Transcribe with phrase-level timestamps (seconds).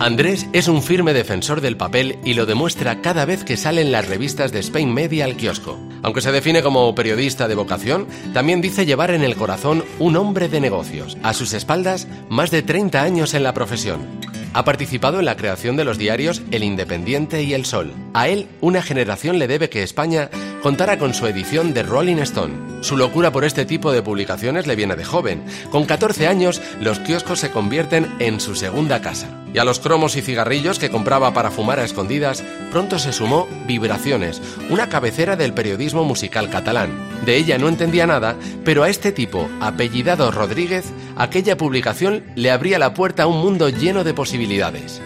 [0.00, 4.06] Andrés es un firme defensor del papel y lo demuestra cada vez que salen las
[4.06, 5.76] revistas de Spain Media al kiosco.
[6.04, 10.48] Aunque se define como periodista de vocación, también dice llevar en el corazón un hombre
[10.48, 11.18] de negocios.
[11.24, 14.06] A sus espaldas, más de 30 años en la profesión.
[14.54, 17.92] Ha participado en la creación de los diarios El Independiente y El Sol.
[18.14, 20.30] A él, una generación le debe que España
[20.62, 22.82] contara con su edición de Rolling Stone.
[22.82, 25.44] Su locura por este tipo de publicaciones le viene de joven.
[25.70, 29.28] Con 14 años, los kioscos se convierten en su segunda casa.
[29.52, 33.48] Y a los cromos y cigarrillos que compraba para fumar a escondidas, pronto se sumó
[33.66, 36.90] Vibraciones, una cabecera del periodismo musical catalán.
[37.24, 42.78] De ella no entendía nada, pero a este tipo, apellidado Rodríguez, aquella publicación le abría
[42.78, 45.00] la puerta a un mundo lleno de posibilidades.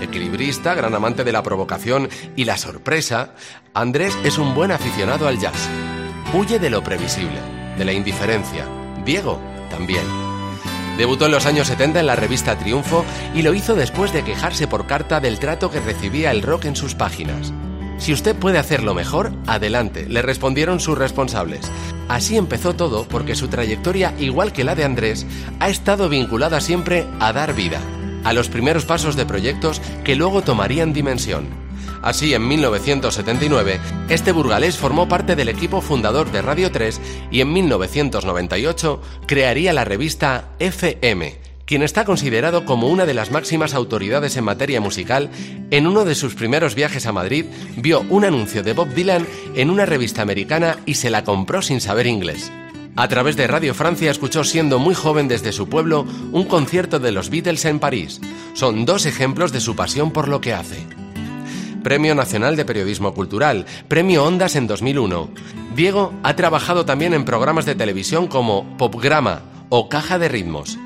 [0.00, 3.34] Equilibrista, gran amante de la provocación y la sorpresa,
[3.74, 5.68] Andrés es un buen aficionado al jazz.
[6.34, 7.40] Huye de lo previsible,
[7.78, 8.66] de la indiferencia.
[9.04, 10.04] Diego también.
[10.98, 14.66] Debutó en los años 70 en la revista Triunfo y lo hizo después de quejarse
[14.66, 17.52] por carta del trato que recibía el rock en sus páginas.
[17.98, 21.70] Si usted puede hacerlo mejor, adelante, le respondieron sus responsables.
[22.08, 25.26] Así empezó todo porque su trayectoria, igual que la de Andrés,
[25.60, 27.80] ha estado vinculada siempre a dar vida,
[28.26, 31.46] a los primeros pasos de proyectos que luego tomarían dimensión.
[32.02, 37.52] Así, en 1979, este burgalés formó parte del equipo fundador de Radio 3 y en
[37.52, 44.44] 1998 crearía la revista FM, quien está considerado como una de las máximas autoridades en
[44.44, 45.30] materia musical,
[45.70, 47.46] en uno de sus primeros viajes a Madrid
[47.76, 49.24] vio un anuncio de Bob Dylan
[49.54, 52.50] en una revista americana y se la compró sin saber inglés.
[52.98, 57.12] A través de Radio Francia escuchó siendo muy joven desde su pueblo un concierto de
[57.12, 58.22] los Beatles en París.
[58.54, 60.86] Son dos ejemplos de su pasión por lo que hace.
[61.82, 65.28] Premio Nacional de Periodismo Cultural, Premio Ondas en 2001.
[65.76, 70.78] Diego ha trabajado también en programas de televisión como Popgrama o Caja de Ritmos.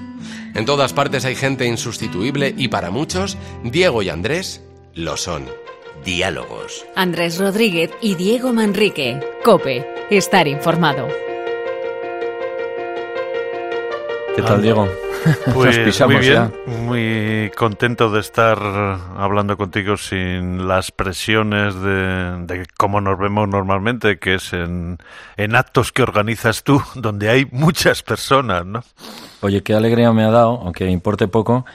[0.55, 4.63] En todas partes hay gente insustituible y para muchos, Diego y Andrés
[4.95, 5.45] lo son.
[6.05, 6.85] Diálogos.
[6.97, 9.21] Andrés Rodríguez y Diego Manrique.
[9.45, 9.87] Cope.
[10.11, 11.07] Estar informado.
[14.37, 14.89] ¿Qué tal, Diego?
[15.53, 16.51] Pues muy bien,
[16.87, 18.59] muy contento de estar
[19.19, 24.97] hablando contigo sin las presiones de, de cómo nos vemos normalmente, que es en,
[25.37, 28.83] en actos que organizas tú, donde hay muchas personas, ¿no?
[29.43, 31.67] Oye, qué alegría me ha dado, aunque importe poco,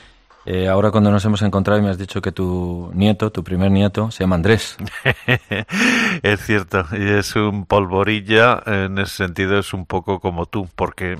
[0.47, 3.71] eh, ahora cuando nos hemos encontrado y me has dicho que tu nieto, tu primer
[3.71, 4.77] nieto, se llama Andrés.
[6.21, 11.17] es cierto, y es un polvorilla, en ese sentido es un poco como tú, porque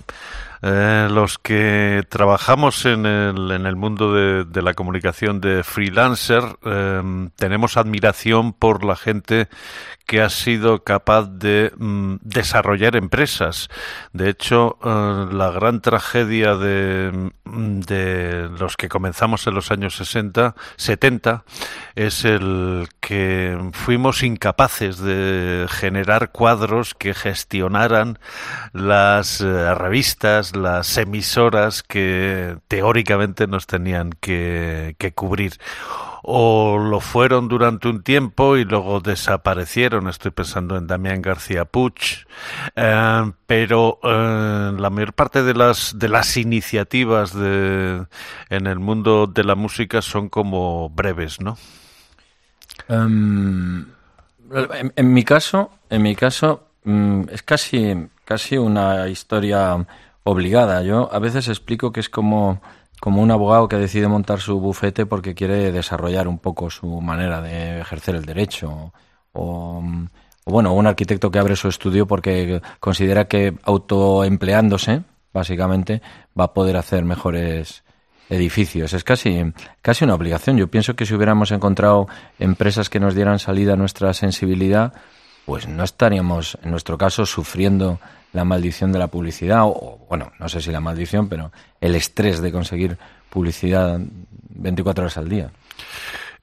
[0.67, 7.29] eh, los que trabajamos en el, en el mundo de, la comunicación de freelancer eh,
[7.35, 9.47] tenemos admiración por la gente
[10.05, 13.69] que ha sido capaz de mm, desarrollar empresas.
[14.13, 19.95] De hecho, eh, la gran tragedia de, mm, de, los que comenzamos en los años
[19.95, 21.43] 60, 70
[21.95, 28.19] es el que fuimos incapaces de generar cuadros que gestionaran
[28.73, 35.53] las eh, revistas, las emisoras que teóricamente nos tenían que, que cubrir
[36.27, 40.07] o lo fueron durante un tiempo y luego desaparecieron.
[40.07, 42.25] Estoy pensando en Damián García Puig,
[42.75, 48.05] eh, pero eh, la mayor parte de las de las iniciativas de
[48.49, 51.59] en el mundo de la música son como breves, ¿no?
[52.89, 53.87] En,
[54.95, 59.85] en, mi caso, en mi caso um, es casi casi una historia
[60.25, 60.81] obligada.
[60.83, 62.59] Yo a veces explico que es como
[62.99, 67.41] como un abogado que decide montar su bufete porque quiere desarrollar un poco su manera
[67.41, 68.93] de ejercer el derecho
[69.33, 69.83] o,
[70.45, 75.03] bueno, un arquitecto que abre su estudio porque considera que autoempleándose,
[75.33, 76.01] básicamente,
[76.39, 77.83] va a poder hacer mejores
[78.29, 78.93] edificios.
[78.93, 80.57] Es casi, casi una obligación.
[80.57, 82.07] Yo pienso que si hubiéramos encontrado
[82.39, 84.93] empresas que nos dieran salida a nuestra sensibilidad,
[85.45, 87.99] pues no estaríamos, en nuestro caso, sufriendo
[88.33, 92.41] la maldición de la publicidad, o bueno, no sé si la maldición, pero el estrés
[92.41, 92.97] de conseguir
[93.29, 93.99] publicidad
[94.49, 95.51] 24 horas al día.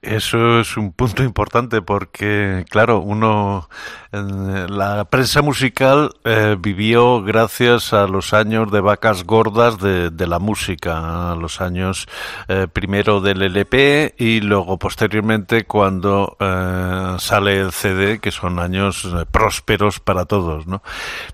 [0.02, 3.68] Eso es un punto importante porque, claro, uno,
[4.10, 10.40] la prensa musical eh, vivió gracias a los años de vacas gordas de, de la
[10.40, 12.08] música, a los años
[12.48, 19.04] eh, primero del LP y luego posteriormente cuando eh, sale el CD, que son años
[19.04, 20.82] eh, prósperos para todos, ¿no?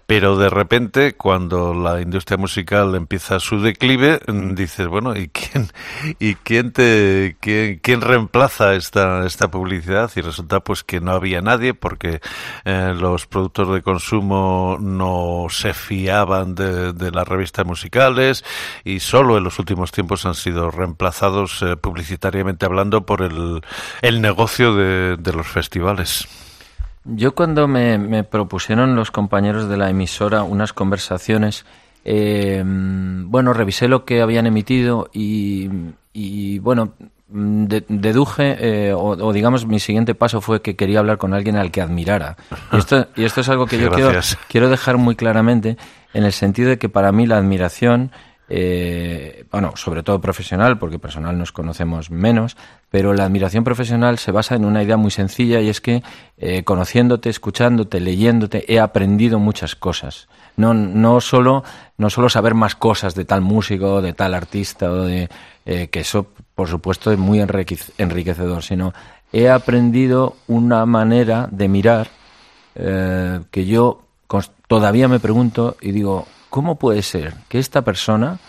[0.06, 5.69] Pero de repente, cuando la industria musical empieza su declive, dices, bueno, ¿y quién,
[6.19, 11.75] y quién te, quién reemplaza esta, esta publicidad y resulta pues que no había nadie
[11.75, 12.20] porque
[12.64, 18.44] eh, los productos de consumo no se fiaban de, las revistas musicales
[18.84, 23.62] y solo en los últimos tiempos han sido reemplazados eh, publicitariamente hablando por el,
[24.02, 26.28] el negocio de, de los festivales.
[27.04, 31.64] Yo cuando me, me, propusieron los compañeros de la emisora unas conversaciones,
[32.04, 35.69] eh, bueno, revisé lo que habían emitido y,
[36.12, 36.94] y bueno,
[37.28, 41.56] de, deduje, eh, o, o, digamos, mi siguiente paso fue que quería hablar con alguien
[41.56, 42.36] al que admirara.
[42.72, 44.12] Y esto, y esto es algo que yo quiero,
[44.48, 45.76] quiero dejar muy claramente,
[46.14, 48.10] en el sentido de que para mí la admiración
[48.50, 52.56] eh, bueno, sobre todo profesional, porque personal nos conocemos menos,
[52.90, 56.02] pero la admiración profesional se basa en una idea muy sencilla y es que
[56.38, 60.28] eh, conociéndote, escuchándote, leyéndote, he aprendido muchas cosas.
[60.56, 61.62] No, no, solo,
[61.98, 65.28] no solo saber más cosas de tal músico, de tal artista, o de,
[65.64, 66.28] que eso,
[66.58, 68.93] por supuesto, es muy enriquecedor, sino
[69.32, 72.08] he aprendido una manera de mirar
[72.75, 74.02] eh, que yo
[74.66, 78.40] todavía me pregunto y digo, ¿cómo puede ser que esta persona,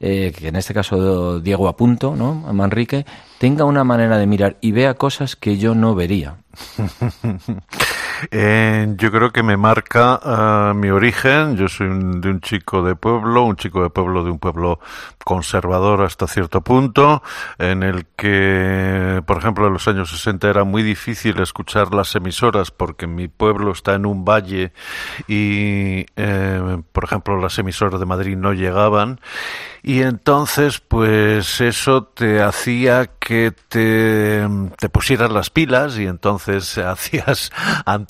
[0.00, 2.44] eh, que en este caso Diego Apunto, ¿no?
[2.48, 3.06] A Manrique,
[3.38, 6.38] tenga una manera de mirar y vea cosas que yo no vería?
[8.30, 10.20] Eh, yo creo que me marca
[10.72, 11.56] uh, mi origen.
[11.56, 14.80] Yo soy un, de un chico de pueblo, un chico de pueblo de un pueblo
[15.24, 17.22] conservador hasta cierto punto,
[17.58, 22.70] en el que, por ejemplo, en los años 60 era muy difícil escuchar las emisoras
[22.70, 24.72] porque mi pueblo está en un valle
[25.28, 29.20] y, eh, por ejemplo, las emisoras de Madrid no llegaban.
[29.84, 34.46] Y entonces, pues eso te hacía que te,
[34.78, 37.52] te pusieras las pilas y entonces hacías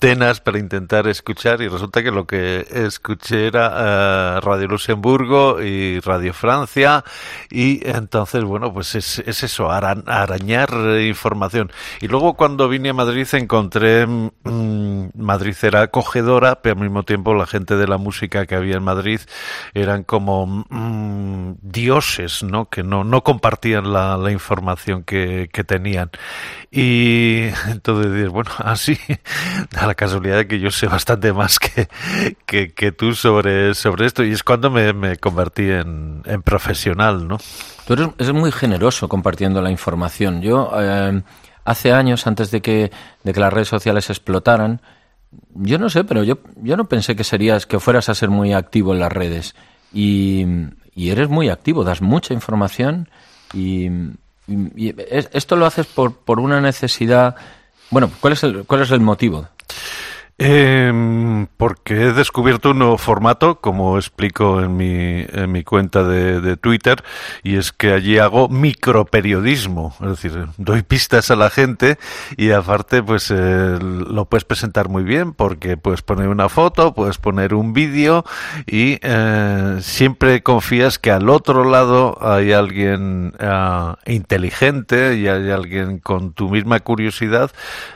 [0.03, 6.01] antenas para intentar escuchar y resulta que lo que escuché era uh, Radio Luxemburgo y
[6.01, 7.05] Radio Francia
[7.49, 10.71] y entonces, bueno, pues es, es eso, arañar
[11.01, 11.71] información.
[12.01, 17.33] Y luego cuando vine a Madrid encontré, mmm, Madrid era acogedora, pero al mismo tiempo
[17.33, 19.21] la gente de la música que había en Madrid
[19.73, 22.69] eran como mmm, dioses, ¿no?
[22.69, 26.11] Que no, no compartían la, información que, tenían.
[26.75, 28.99] Y entonces, bueno, así
[29.71, 31.89] da la casualidad de que yo sé bastante más que,
[32.47, 34.25] que, que tú sobre, sobre esto.
[34.25, 37.37] Y es cuando me, me convertí en, en, profesional, ¿no?
[37.87, 40.41] Tú eres, eres, muy generoso compartiendo la información.
[40.41, 41.23] Yo, eh,
[41.65, 42.91] hace años, antes de que,
[43.23, 44.81] de que las redes sociales explotaran,
[45.55, 48.55] yo no sé, pero yo, yo no pensé que serías, que fueras a ser muy
[48.55, 49.55] activo en las redes.
[49.93, 50.47] Y,
[50.95, 53.11] y eres muy activo, das mucha información
[53.53, 53.91] y,
[54.47, 54.95] y,
[55.33, 57.37] esto lo haces por, por una necesidad.
[57.91, 59.49] Bueno, ¿cuál es el, cuál es el motivo?
[60.45, 66.41] Eh, porque he descubierto un nuevo formato, como explico en mi, en mi cuenta de,
[66.41, 67.05] de, Twitter,
[67.45, 71.99] y es que allí hago microperiodismo, es decir, doy pistas a la gente
[72.37, 77.19] y aparte pues eh, lo puedes presentar muy bien porque puedes poner una foto, puedes
[77.19, 78.25] poner un vídeo
[78.67, 85.99] y eh, siempre confías que al otro lado hay alguien uh, inteligente y hay alguien
[85.99, 87.51] con tu misma curiosidad,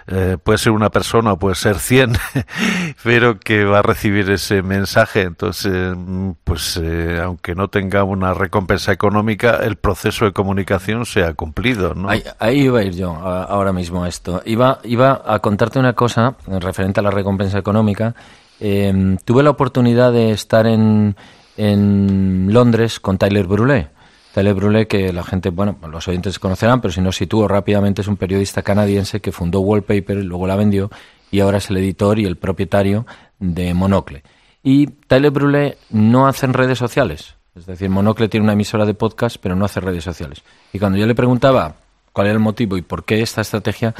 [0.07, 2.13] eh, puede ser una persona o puede ser cien
[3.03, 5.23] pero que va a recibir ese mensaje.
[5.23, 5.97] Entonces,
[6.44, 11.94] pues eh, aunque no tenga una recompensa económica, el proceso de comunicación se ha cumplido.
[11.94, 12.09] ¿no?
[12.09, 14.43] Ahí, ahí iba a ir yo ahora mismo esto.
[14.44, 18.15] Iba, iba a contarte una cosa referente a la recompensa económica.
[18.61, 21.16] Eh, tuve la oportunidad de estar en,
[21.57, 23.88] en Londres con Tyler Brûlé.
[24.33, 28.09] Tyler Brûlé, que la gente, bueno, los oyentes conocerán, pero si no sitúo rápidamente, es
[28.09, 30.90] un periodista canadiense que fundó Wallpaper, luego la vendió
[31.30, 33.06] y ahora es el editor y el propietario
[33.38, 34.23] de Monocle.
[34.62, 37.35] Y Tyler Brûlé no hace redes sociales.
[37.54, 40.42] Es decir, Monocle tiene una emisora de podcast, pero no hace redes sociales.
[40.73, 41.76] Y cuando yo le preguntaba
[42.12, 43.95] cuál era el motivo y por qué esta estrategia,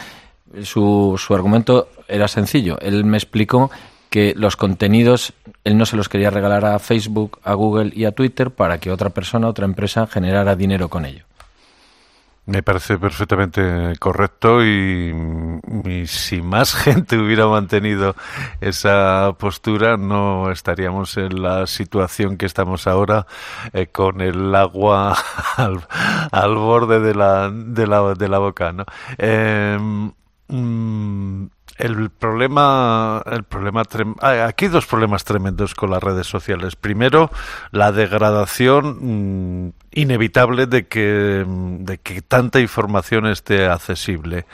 [0.63, 2.79] su, su argumento era sencillo.
[2.81, 3.71] Él me explicó
[4.11, 5.33] que los contenidos
[5.65, 8.91] él no se los quería regalar a Facebook, a Google y a Twitter para que
[8.91, 11.25] otra persona, otra empresa generara dinero con ello.
[12.47, 15.13] Me parece perfectamente correcto y,
[16.07, 18.15] si más gente hubiera mantenido
[18.61, 23.27] esa postura no estaríamos en la situación que estamos ahora
[23.73, 25.17] eh, con el agua
[25.57, 25.89] al,
[26.31, 28.73] al borde de la, de la, de la boca.
[29.19, 29.79] Eh,
[30.47, 31.47] mm,
[31.79, 33.83] el problema, el problema
[34.47, 36.77] aquí hay dos problemas tremendos con las redes sociales.
[36.77, 37.31] Primero,
[37.71, 44.47] la degradación mmm, inevitable de que, de que tanta información esté accesible.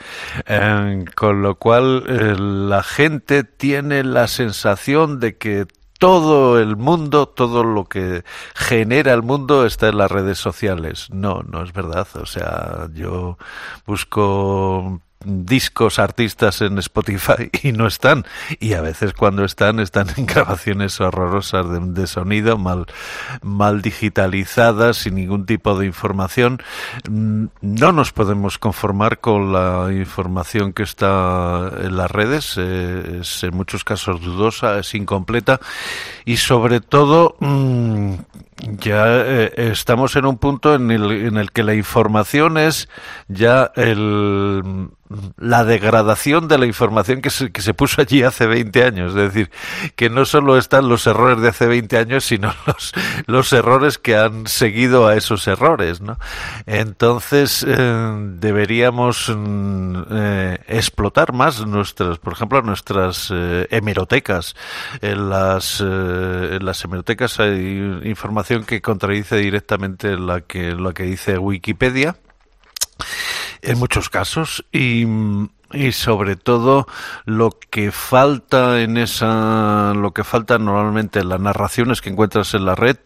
[0.47, 5.65] Eh, con lo cual, eh, la gente tiene la sensación de que
[5.99, 8.25] todo el mundo, todo lo que
[8.55, 11.07] genera el mundo está en las redes sociales.
[11.11, 12.07] No, no es verdad.
[12.15, 13.37] O sea, yo
[13.85, 18.25] busco discos artistas en Spotify y no están.
[18.59, 22.85] Y a veces cuando están están en grabaciones horrorosas de, sonido mal
[23.41, 26.61] mal digitalizadas sin ningún tipo de información.
[27.09, 32.57] Mm, no nos podemos conformar con la información que está en las redes.
[32.57, 35.59] Es en muchos casos dudosa es incompleta.
[36.25, 38.15] Y sobre todo mm,
[38.61, 42.89] ya eh, estamos en un punto en el, en el que la información es
[43.27, 44.89] ya el
[45.37, 49.09] la degradación de la información que se, que se puso allí hace 20 años.
[49.09, 49.51] Es decir,
[49.95, 52.93] que no solo están los errores de hace 20 años, sino los,
[53.25, 56.01] los errores que han seguido a esos errores.
[56.01, 56.17] ¿no?
[56.65, 64.55] Entonces, eh, deberíamos mm, eh, explotar más nuestras, por ejemplo, nuestras eh, hemerotecas.
[65.01, 71.37] En las, en las hemerotecas hay información que contradice directamente la que, la que dice
[71.37, 72.15] Wikipedia
[73.61, 75.05] en muchos casos y,
[75.71, 76.85] y sobre todo
[77.25, 82.65] lo que falta en esa lo que falta normalmente en las narraciones que encuentras en
[82.65, 82.97] la red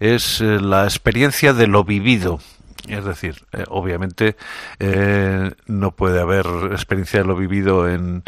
[0.00, 2.40] es eh, la experiencia de lo vivido.
[2.86, 4.36] Es decir, eh, obviamente
[4.78, 8.22] eh, no puede haber experiencia de lo vivido en,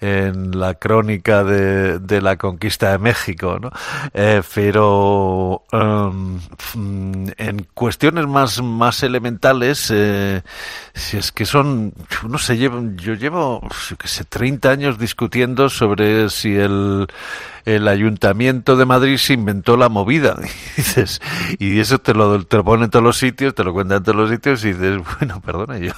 [0.00, 3.70] en la crónica de, de la conquista de México, ¿no?
[4.12, 6.40] Eh, pero um,
[6.74, 10.42] en cuestiones más, más elementales, eh,
[10.94, 11.94] si es que son,
[12.28, 12.70] no sé, yo
[13.14, 17.06] llevo, yo qué sé, 30 años discutiendo sobre si el
[17.64, 20.36] el Ayuntamiento de Madrid se inventó la movida.
[20.40, 21.20] Y dices,
[21.58, 24.04] y eso te lo, te lo ponen en todos los sitios, te lo cuentan en
[24.04, 25.92] todos los sitios y dices, bueno, perdona, yo,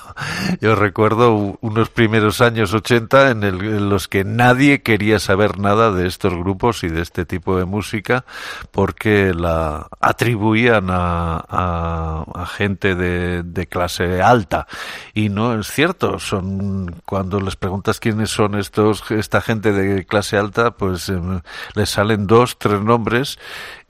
[0.60, 5.92] yo recuerdo unos primeros años 80 en, el, en los que nadie quería saber nada
[5.92, 8.24] de estos grupos y de este tipo de música
[8.70, 14.66] porque la atribuían a, a, a gente de, de clase alta.
[15.14, 20.36] Y no es cierto, son cuando les preguntas quiénes son estos, esta gente de clase
[20.36, 21.40] alta, pues em,
[21.74, 23.38] le salen dos, tres nombres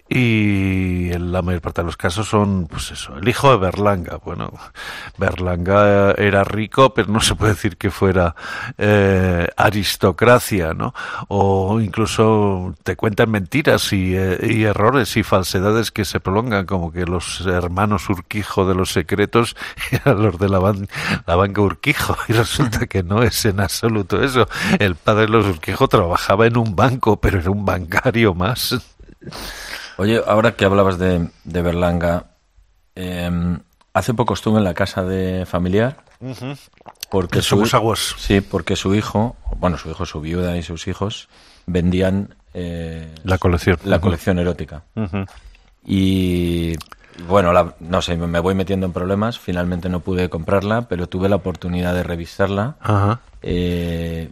[0.09, 4.19] y en la mayor parte de los casos son, pues eso, el hijo de Berlanga.
[4.25, 4.53] Bueno,
[5.19, 8.37] Berlanga era rico, pero no se puede decir que fuera
[8.79, 10.95] eh, aristocracia, ¿no?
[11.27, 16.93] O incluso te cuentan mentiras y, eh, y, errores y falsedades que se prolongan, como
[16.93, 19.57] que los hermanos Urquijo de los secretos
[19.91, 20.89] eran los de la, ban
[21.27, 24.49] la banca Urquijo, y resulta que no es en absoluto eso.
[24.79, 28.77] El padre de los Urquijo trabajaba en un banco, pero era un bancario más.
[29.99, 32.27] Oye, ahora que hablabas de, de Berlanga,
[32.95, 33.59] eh,
[33.95, 35.97] hace poco estuve en la casa de familiar.
[36.21, 36.59] Uh -huh.
[37.11, 38.15] Porque Somos su, aguas.
[38.19, 41.29] Sí, porque su hijo, bueno, su hijo, su viuda y sus hijos
[41.67, 43.79] vendían eh, la colección.
[43.85, 44.83] La colección erótica.
[44.97, 45.27] Uh -huh.
[45.85, 46.75] Y
[47.29, 49.39] bueno, la, no sé, me voy metiendo en problemas.
[49.39, 52.77] Finalmente no pude comprarla, pero tuve la oportunidad de revisarla.
[52.83, 53.19] -huh.
[53.43, 54.31] eh,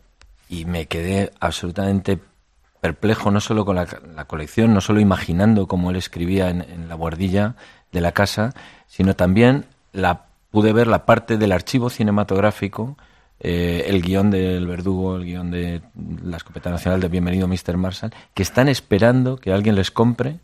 [0.49, 2.19] y me quedé absolutamente
[2.85, 6.95] perplejo no solo con la, la, colección, no solo imaginando cómo él escribía en, la
[6.95, 7.55] guardilla
[7.93, 8.53] de la casa,
[8.87, 9.65] sino también
[9.95, 12.99] la pude ver la parte del archivo cinematográfico,
[13.41, 15.81] eh, el guion del Verdugo, el guion de
[16.23, 17.79] la escopeta nacional de Bienvenido Mr.
[17.79, 20.41] Marshall, que están esperando que alguien les compre,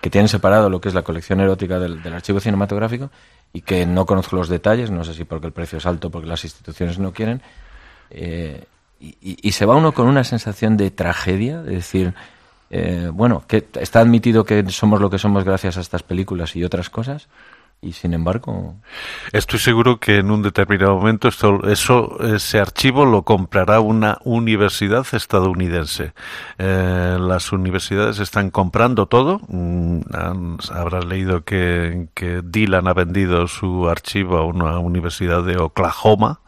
[0.00, 3.10] que tienen separado lo que es la colección erótica del, del archivo cinematográfico
[3.52, 6.28] y que no conozco los detalles, no sé si porque el precio es alto, porque
[6.28, 7.42] las instituciones no quieren.
[8.10, 8.64] Eh,
[9.00, 12.14] y, y, se va uno con una sensación de tragedia, de decir,
[12.70, 16.62] eh, bueno, que está admitido que somos lo que somos gracias a estas películas y
[16.62, 17.28] otras cosas,
[17.82, 18.76] y sin embargo.
[19.32, 25.06] Estoy seguro que en un determinado momento esto, eso, ese archivo lo comprará una universidad
[25.12, 26.12] estadounidense.
[26.58, 29.40] Eh, las universidades están comprando todo.
[29.48, 30.00] Mm,
[30.72, 36.40] habrás leído que, que Dylan ha vendido su archivo a una universidad de Oklahoma.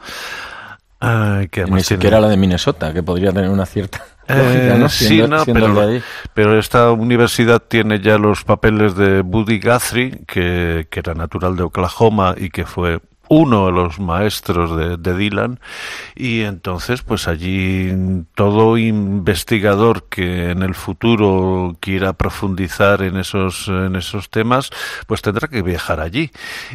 [1.05, 2.21] Ah, que Ni siquiera tiene...
[2.21, 4.89] la de Minnesota, que podría tener una cierta lógica, ¿no?
[4.89, 6.01] Siendo, sí, no, pero,
[6.33, 11.65] pero, esta universidad tiene ya los papeles de Buddy Guthrie, que, que era natural de
[11.65, 13.01] Oklahoma y que fue
[13.35, 15.59] uno de los maestros de, Dylan
[16.15, 17.91] y entonces pues allí
[18.35, 24.69] todo investigador que en el futuro quiera profundizar en esos en esos temas
[25.07, 26.31] pues tendrá que viajar allí.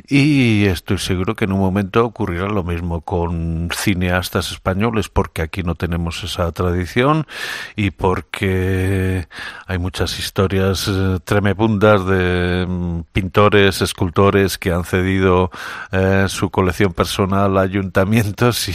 [0.07, 5.61] Y estoy seguro que en un momento ocurrirá lo mismo con cineastas españoles porque aquí
[5.61, 7.27] no tenemos esa tradición
[7.75, 9.27] y porque
[9.67, 15.51] hay muchas historias eh, tremebundas de mm, pintores, escultores que han cedido
[15.91, 18.69] eh, su colección personal ayuntamientos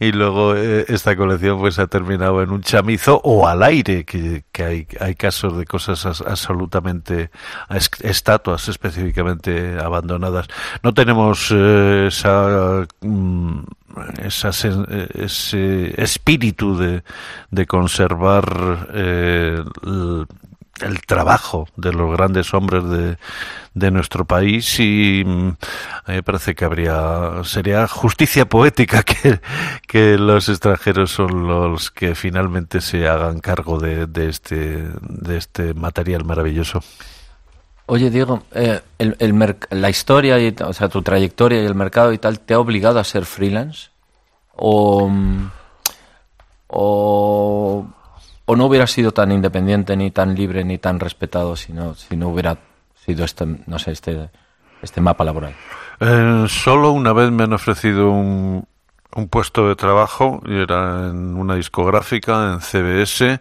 [0.00, 4.44] y, luego eh, esta colección pues ha terminado en un chamizo o al aire, que,
[4.52, 7.30] que hay, hay casos de cosas absolutamente,
[8.00, 10.48] estatuas específicamente abandonadas.
[10.82, 12.86] No tenemos esa...
[13.00, 13.60] Mm,
[14.22, 17.02] ese espíritu de,
[17.50, 19.62] de conservar eh,
[21.06, 23.16] trabajo de los grandes hombres de,
[23.74, 25.56] de nuestro país y mm,
[26.08, 29.40] me parece que habría sería justicia poética que,
[29.86, 35.74] que los extranjeros son los que finalmente se hagan cargo de, de este de este
[35.74, 36.82] material maravilloso.
[37.86, 42.12] Oye, Diego, eh, el, el la historia, y, o sea, tu trayectoria y el mercado
[42.12, 43.90] y tal, ¿te ha obligado a ser freelance?
[44.54, 45.10] ¿O,
[46.68, 47.86] o,
[48.52, 52.16] o no hubiera sido tan independiente, ni tan libre, ni tan respetado si no, si
[52.16, 52.58] no hubiera
[52.94, 54.28] sido este, no sé, este,
[54.82, 55.54] este mapa laboral?
[56.00, 58.66] Eh, solo una vez me han ofrecido un,
[59.14, 63.40] un puesto de trabajo era en una discográfica en CBS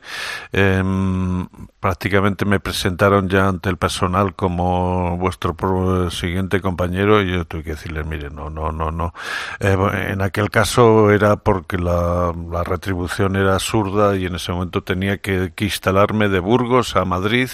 [0.51, 1.47] em,
[1.79, 7.71] prácticamente me presentaron ya ante el personal como vuestro siguiente compañero y yo tuve que
[7.71, 9.13] decirles mire no no no no
[9.59, 9.77] eh,
[10.09, 15.51] en aquel caso era porque la, retribución era absurda y en ese momento tenía que,
[15.57, 17.49] instalarme de Burgos a Madrid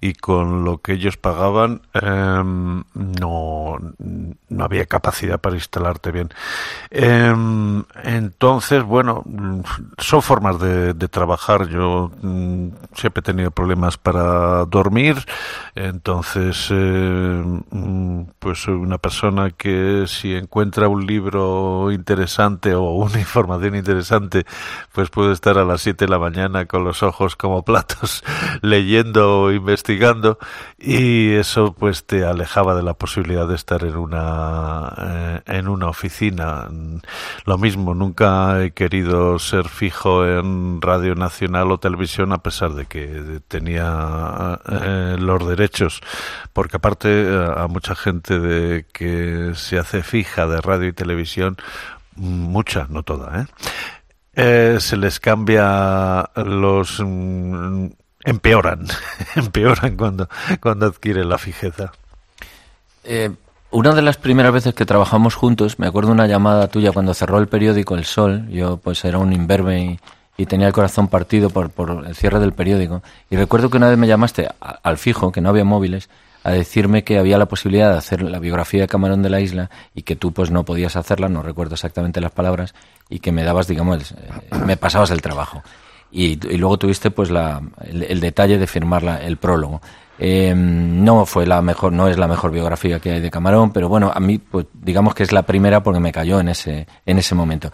[0.00, 3.78] y con lo que ellos pagaban em, no
[4.48, 6.30] no había capacidad para instalarte bien.
[6.90, 7.59] Em,
[8.04, 9.24] entonces, bueno,
[9.98, 11.68] son formas de, trabajar.
[11.68, 15.16] Yo mm, siempre he tenido problemas para dormir,
[15.74, 23.18] entonces, eh, mm, pues soy una persona que si encuentra un libro interesante o una
[23.18, 24.44] información interesante,
[24.92, 28.22] pues puede estar a las 7 de la mañana con los ojos como platos
[28.62, 30.38] leyendo o investigando
[30.80, 35.88] y eso pues te alejaba de la posibilidad de estar en una eh, en una
[35.88, 36.68] oficina
[37.44, 42.86] lo mismo, nunca he querido ser fijo en Radio Nacional o Televisión a pesar de
[42.86, 46.00] que tenía eh, los derechos,
[46.52, 51.56] porque aparte eh, a mucha gente de que se hace fija de radio y televisión,
[52.16, 53.46] mucha, no toda, ¿eh?
[54.34, 57.86] eh se les cambia los mm,
[58.24, 58.86] empeoran,
[59.36, 60.28] empeoran cuando,
[60.60, 61.92] cuando adquieren la fijeza.
[63.04, 63.30] Eh,
[63.70, 67.38] una de las primeras veces que trabajamos juntos, me acuerdo una llamada tuya cuando cerró
[67.38, 69.98] el periódico El Sol, yo pues era un imberbe
[70.36, 73.90] y, tenía el corazón partido por, por, el cierre del periódico, y recuerdo que una
[73.90, 76.08] vez me llamaste al fijo, que no había móviles,
[76.42, 79.70] a decirme que había la posibilidad de hacer la biografía de Camarón de la isla
[79.94, 82.74] y que tú pues no podías hacerla, no recuerdo exactamente las palabras,
[83.10, 84.14] y que me dabas, digamos, eh,
[84.64, 85.62] me pasabas el trabajo.
[86.12, 89.80] Y, luego tuviste pues la, el, detalle de firmar el prólogo.
[90.18, 93.88] Eh, no fue la mejor, no es la mejor biografía que hay de Camarón, pero
[93.88, 97.18] bueno, a mí, pues digamos que es la primera porque me cayó en ese, en
[97.18, 97.72] ese momento.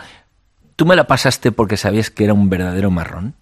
[0.76, 3.34] ¿Tú me la pasaste porque sabías que era un verdadero marrón?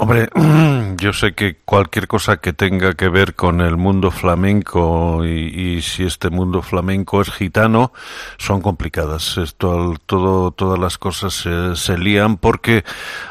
[0.00, 0.30] Hombre,
[0.96, 6.04] yo sé que cualquier cosa que tenga que ver con el mundo flamenco y, si
[6.04, 7.92] este mundo flamenco es gitano
[8.38, 9.36] son complicadas.
[9.36, 12.82] Esto, todo, todas las cosas se, se lían porque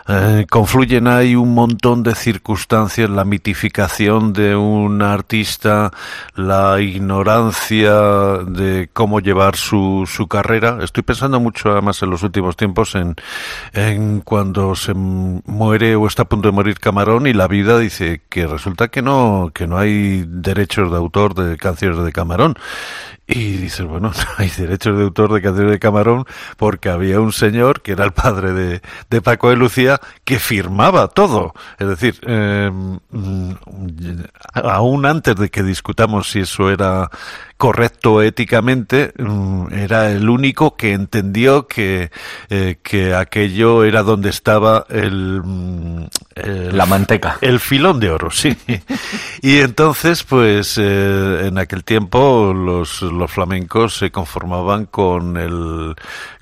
[0.07, 5.89] eh, confluyen ahí un montón de circunstancias, la mitificación de un artista,
[6.35, 7.93] la ignorancia
[8.45, 10.77] de cómo llevar su, su carrera.
[10.83, 13.15] Estoy pensando mucho además en los últimos tiempos en,
[13.73, 18.21] en cuando se muere o está a punto de morir Camarón y la vida dice
[18.27, 22.55] que resulta que no, que no hay derechos de autor de canciones de Camarón.
[23.27, 26.25] Y dices, bueno, no hay derechos de autor de canciones de Camarón
[26.57, 31.07] porque había un señor que era el padre de, de Paco de Lucía que firmaba
[31.07, 31.53] todo.
[31.77, 32.97] Es decir, mm,
[34.63, 37.09] aún antes de que discutamos si eso era
[37.57, 42.09] correcto éticamente, mm, era el único que entendió que,
[42.49, 46.05] eh, que aquello era donde estaba el, mm,
[46.71, 47.37] La manteca.
[47.41, 48.55] El filón de oro, sí.
[49.41, 55.95] y entonces, pues, eh, en aquel tiempo los, los flamencos se conformaban con el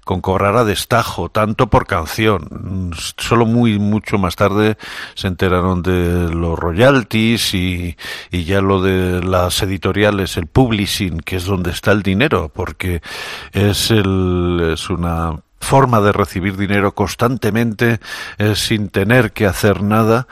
[0.08, 0.22] con
[0.58, 2.94] a destajo, tanto por canción.
[3.18, 4.78] Solo muy, mucho más tarde
[5.14, 7.98] se enteraron de los royalties y,
[8.32, 13.02] y ya lo de las editoriales, el publishing, que es donde está el dinero, porque
[13.52, 18.00] es, el, es una forma de recibir dinero constantemente
[18.56, 20.28] sin tener que hacer nada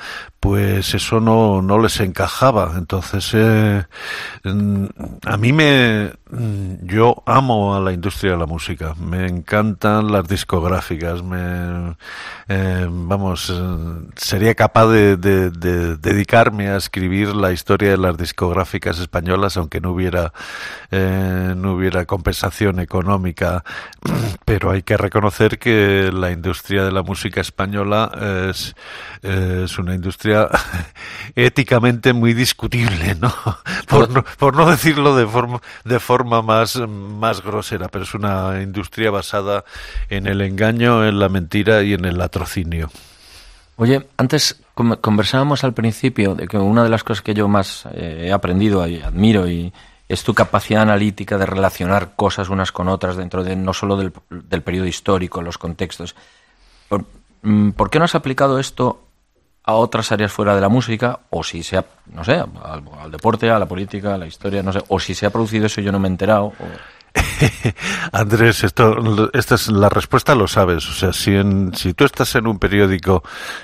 [0.45, 2.73] pues eso no, no les encajaba.
[2.77, 3.83] Entonces, eh,
[4.43, 4.85] mm,
[5.25, 10.27] a mí me, mm, yo amo a la industria de la música, me encantan las
[10.27, 11.95] discográficas, me,
[12.47, 19.57] eh, vamos, eh, sería capaz de, dedicarme a escribir la historia de las discográficas españolas,
[19.57, 20.31] aunque no hubiera,
[20.91, 23.63] no hubiera compensación económica,
[24.45, 28.11] pero hay que reconocer que la industria de la música española
[28.51, 28.75] es,
[29.23, 30.34] es una industria
[31.35, 33.33] éticamente muy discutible, ¿no?
[33.87, 39.63] Por, no, decirlo de forma, de forma más, más grosera, pero es una industria basada
[40.09, 42.89] en el engaño, en la mentira y en el latrocinio.
[43.77, 44.61] Oye, antes
[45.01, 48.87] conversábamos al principio de que una de las cosas que yo más eh, he aprendido
[48.87, 49.73] y admiro y
[50.07, 54.13] es tu capacidad analítica de relacionar cosas unas con otras dentro de no solo del,
[54.29, 56.15] del periodo histórico, los contextos.
[56.87, 57.05] ¿Por,
[57.41, 59.04] mm, ¿Por qué no has aplicado esto
[59.65, 63.49] a otras áreas fuera de la música, o si se ha, no sé, al, deporte,
[63.49, 65.91] a la política, a la historia, no sé, o si se ha producido eso yo
[65.91, 66.53] no me he enterado.
[68.11, 70.87] Andrés, esto, esta es la respuesta, lo sabes.
[70.89, 73.23] O sea, si, en, si tú estás en un periódico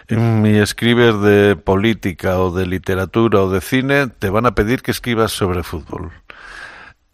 [0.10, 4.92] y escribes de política o de literatura o de cine, te van a pedir que
[4.92, 6.12] escribas sobre fútbol.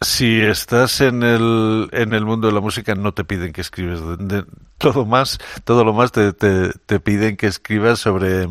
[0.00, 4.00] Si estás en el, en el mundo de la música, no te piden que escribes
[4.18, 4.44] de,
[4.78, 8.46] todo más, todo lo más te, te, te piden que escribas sobre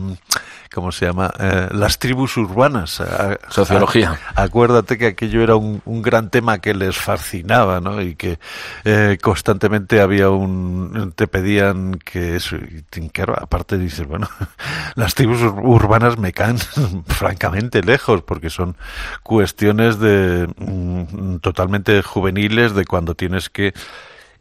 [0.74, 1.32] ¿cómo se llama?
[1.40, 3.02] Eh, las tribus urbanas.
[3.50, 4.20] Sociología.
[4.36, 8.02] acuérdate que aquello era un, un, gran tema que les fascinaba, ¿no?
[8.02, 8.40] Y que
[8.84, 11.14] eh, constantemente había un...
[11.16, 12.56] te pedían que eso...
[12.56, 14.30] Y claro, aparte dices, bueno,
[14.96, 16.58] las tribus urbanas me caen
[17.08, 18.76] francamente lejos porque son
[19.24, 23.74] cuestiones de mm, totalmente juveniles de cuando tienes que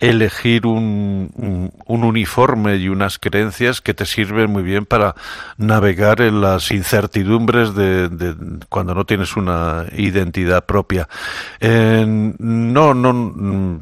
[0.01, 1.31] elegir un,
[1.87, 5.15] un, uniforme y unas creencias que te sirven muy bien para
[5.57, 8.35] navegar en las incertidumbres de,
[8.69, 11.09] cuando no tienes una identidad propia.
[11.61, 13.81] no, no,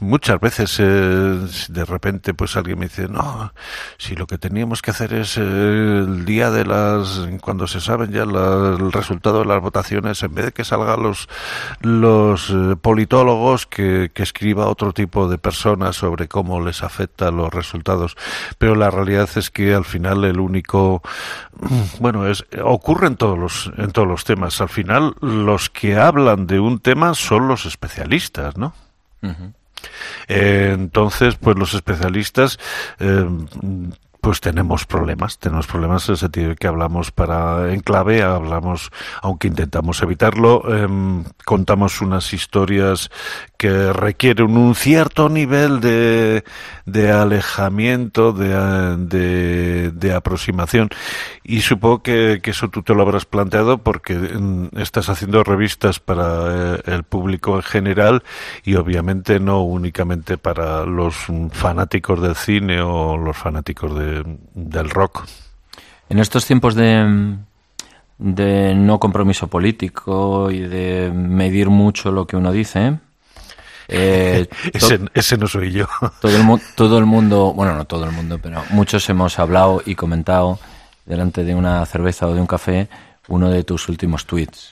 [0.00, 3.52] muchas veces eh, de repente pues alguien me dice, no,
[3.98, 8.10] si lo que teníamos que hacer es eh, el día de las, cuando se saben
[8.10, 11.28] ya el resultado de las votaciones, en vez de que salgan los,
[11.80, 17.52] los eh, politólogos, que, que escriba otro tipo de personas sobre cómo les afecta los
[17.52, 18.16] resultados,
[18.58, 21.02] pero la realidad es que al final el único,
[22.00, 24.60] bueno, es ocurre en todos los en todos los temas.
[24.60, 28.74] Al final los que hablan de un tema son los especialistas, ¿no?
[30.28, 32.58] eh, entonces, pues los especialistas
[32.98, 33.26] eh,
[34.22, 39.48] pues tenemos problemas, tenemos problemas en el sentido de que hablamos para enclave, hablamos, aunque
[39.48, 40.86] intentamos evitarlo, eh,
[41.44, 43.10] contamos unas historias
[43.56, 46.44] que requieren un cierto nivel de,
[46.86, 50.90] de alejamiento, de, de, aproximación.
[51.42, 55.98] Y supongo que, que, eso tú te lo habrás planteado porque mm, estás haciendo revistas
[55.98, 58.22] para eh, el público en general
[58.64, 61.16] y obviamente no únicamente para los
[61.50, 64.11] fanáticos del cine o los fanáticos de
[64.54, 65.24] del rock.
[66.08, 67.36] En estos tiempos de,
[68.18, 72.98] de no compromiso político y de medir mucho lo que uno dice,
[73.88, 75.86] eh, ese, ese, no soy yo.
[76.20, 79.94] Todo el, todo el mundo, bueno, no todo el mundo, pero muchos hemos hablado y
[79.94, 80.58] comentado
[81.06, 82.88] delante de una cerveza o de un café
[83.28, 84.71] uno de tus últimos tweets.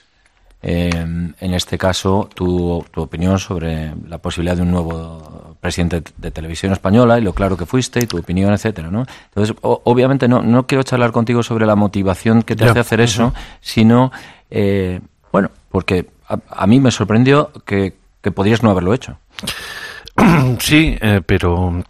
[0.63, 6.31] Eh, en este caso, tu, tu, opinión sobre la posibilidad de un nuevo presidente de
[6.31, 9.05] televisión española y lo claro que fuiste y tu opinión, etcétera, ¿no?
[9.29, 13.33] Entonces, obviamente no, no quiero charlar contigo sobre la motivación que te hace hacer eso,
[13.63, 14.13] sino,
[14.51, 15.01] eh,
[15.33, 19.19] bueno, porque a, mí me sorprendió que, que podrías no haberlo hecho.
[20.59, 21.83] Sí, eh, pero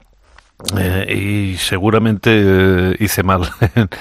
[0.76, 3.50] eh, y seguramente eh, hice mal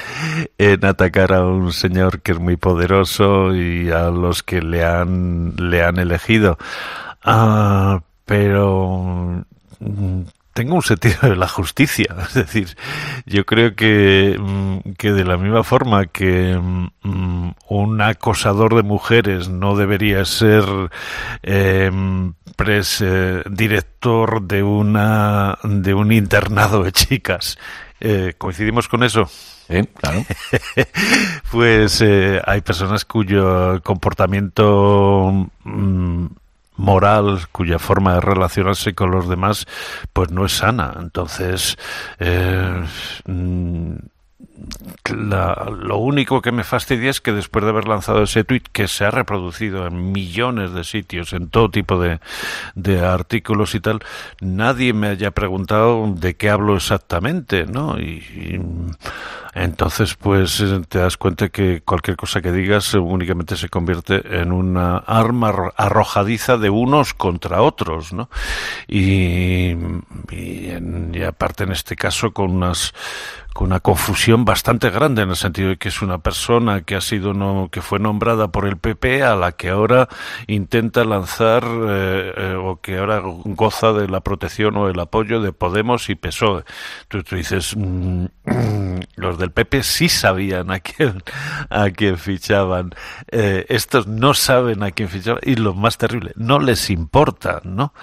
[0.58, 5.54] en, atacar a un señor que es muy poderoso y a los que le han
[5.58, 6.58] le han elegido.
[7.24, 9.46] Ah, pero
[10.60, 12.16] mm, tengo un sentido de la justicia.
[12.28, 12.78] Es decir,
[13.26, 19.50] yo creo que, mm, que de la misma forma que mm, un acosador de mujeres
[19.50, 20.64] no debería ser
[21.44, 21.92] eh,
[22.56, 27.58] pres, eh, director de, una, de un internado de chicas.
[28.02, 29.30] Eh, ¿Coincidimos con eso?
[29.96, 30.26] Claro.
[31.52, 36.26] pues eh, hay personas cuyo comportamiento mm,
[36.80, 39.68] moral cuya forma de relacionarse con los demás
[40.14, 41.78] pues no es sana entonces
[42.20, 42.84] eh,
[43.26, 43.96] mm,
[45.12, 49.06] lo único que me fastidia es que después de haber lanzado ese tweet que se
[49.06, 52.20] ha reproducido en millones de sitios, en todo tipo de,
[52.76, 54.00] de artículos y tal,
[54.42, 58.00] nadie me haya preguntado de qué hablo exactamente, ¿no?
[58.00, 58.60] y
[59.64, 64.54] entonces, pues eh, te das cuenta que cualquier cosa que digas únicamente se convierte en
[64.54, 68.30] una arma arrojadiza de unos contra otros, ¿no?
[68.88, 69.76] Y,
[70.32, 72.94] y aparte en este caso con unas
[73.60, 77.02] con una confusión bastante grande en el sentido de que es una persona que ha
[77.02, 80.08] sido no, que fue nombrada por el PP a la que ahora
[80.48, 85.52] intenta lanzar eh, eh, o que ahora goza de la protección o el apoyo de
[85.52, 86.64] Podemos y PSOE.
[87.10, 88.28] Tú, dices mm,
[89.18, 91.22] los del PP sí sabían a quién
[91.70, 92.92] a quién fichaban.
[93.30, 97.94] Eh, estos no saben a quién fichaban y lo más terrible no les importa, ¿no?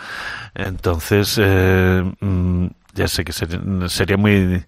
[0.54, 4.64] Entonces mm, ya sé que sería, muy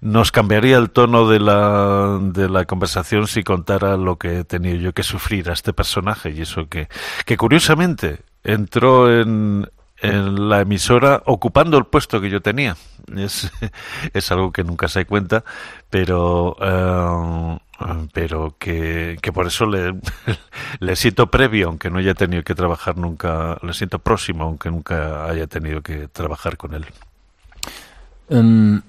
[0.00, 4.76] nos cambiaría el tono de la, de la conversación si contara lo que he tenido
[4.76, 6.88] yo que sufrir a este personaje y eso que
[7.24, 12.76] que curiosamente entró en, en la emisora ocupando el puesto que yo tenía.
[13.14, 13.50] Es,
[14.12, 15.44] es algo que nunca se cuenta,
[15.90, 17.58] pero eh,
[18.12, 19.94] pero que, que, por eso le,
[20.80, 25.26] le siento previo, aunque no haya tenido que trabajar nunca, le siento próximo, aunque nunca
[25.26, 26.86] haya tenido que trabajar con él.
[28.28, 28.82] Em,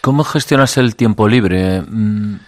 [0.00, 1.76] ¿Cómo gestionas el tiempo libre?
[1.76, 2.38] Em,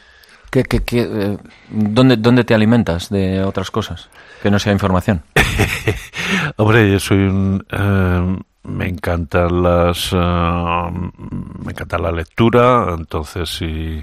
[0.50, 1.38] ¿Qué, qué, qué, eh,
[1.70, 4.08] dónde, ¿Dónde te alimentas de otras cosas
[4.42, 5.22] que no sea información?
[6.56, 7.64] Hombre, yo soy un...
[7.70, 14.02] Em, me encantan las me encanta la lectura entonces si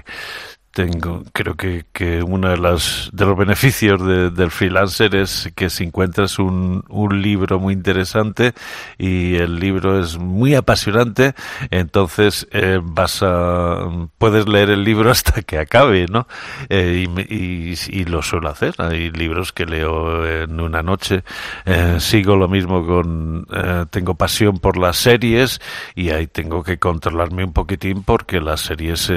[0.72, 4.00] tengo, creo que, que uno de, las, de los beneficios
[4.34, 8.54] del freelancer es que si encuentras un, un libro muy interesante
[8.96, 11.34] y el libro es muy apasionante,
[11.70, 16.26] entonces eh, vas a, puedes leer el libro hasta que acabe, ¿no?
[16.70, 18.74] Eh, y, y, lo suelo hacer.
[18.78, 21.22] Hay libros que leo en una noche.
[21.66, 23.46] Eh, sigo lo mismo con,
[23.90, 25.60] tengo pasión por las series
[25.94, 29.12] y ahí tengo que controlarme un poquitín porque las series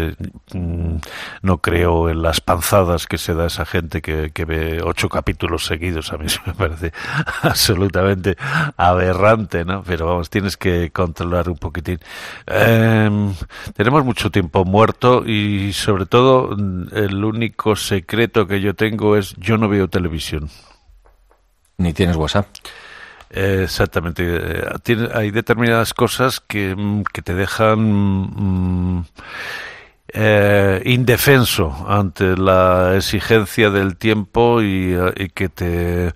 [0.53, 0.97] mm,
[1.45, 5.65] no creo en las panzadas que se da esa gente que, que ve ocho capítulos
[5.65, 6.11] seguidos.
[6.11, 6.91] A mí eso me parece
[7.43, 8.35] absolutamente
[8.75, 9.83] aberrante, ¿no?
[9.83, 11.99] Pero vamos, tienes que controlar un poquitín.
[12.47, 13.33] Eh,
[13.75, 19.57] tenemos mucho tiempo muerto y sobre todo el único secreto que yo tengo es yo
[19.57, 20.49] no veo televisión.
[21.77, 22.47] Ni tienes WhatsApp.
[23.29, 24.63] exactamente.
[25.13, 26.75] hay determinadas cosas que,
[27.13, 27.79] que te dejan...
[27.79, 29.05] Mm,
[30.17, 36.13] eh, indefenso ante la exigencia del tiempo y, eh, que te,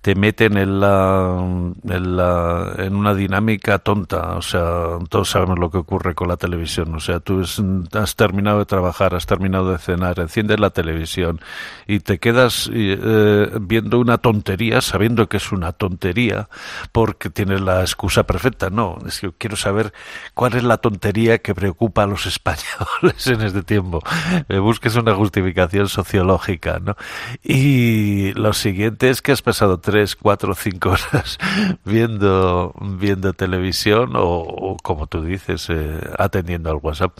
[0.00, 1.38] te meten en la,
[1.84, 4.36] en la en una dinámica tonta.
[4.36, 6.94] O sea todos sabemos lo que ocurre con la televisión.
[6.94, 11.38] O sea tú has terminado de trabajar has terminado de cenar enciendes la televisión
[11.86, 16.48] y te quedas eh, viendo una tontería sabiendo que es una tontería
[16.90, 18.70] porque tienes la excusa perfecta.
[18.70, 19.92] No es que quiero saber
[20.32, 24.00] cuál es la tontería que preocupa a los españoles en este tiempo.
[24.48, 26.96] Me busques una justificación sociológica, ¿no?
[27.42, 31.38] Y lo siguiente es que has pasado tres, cuatro, cinco horas
[31.84, 37.18] viendo, viendo televisión o, como tú dices, eh, atendiendo al WhatsApp.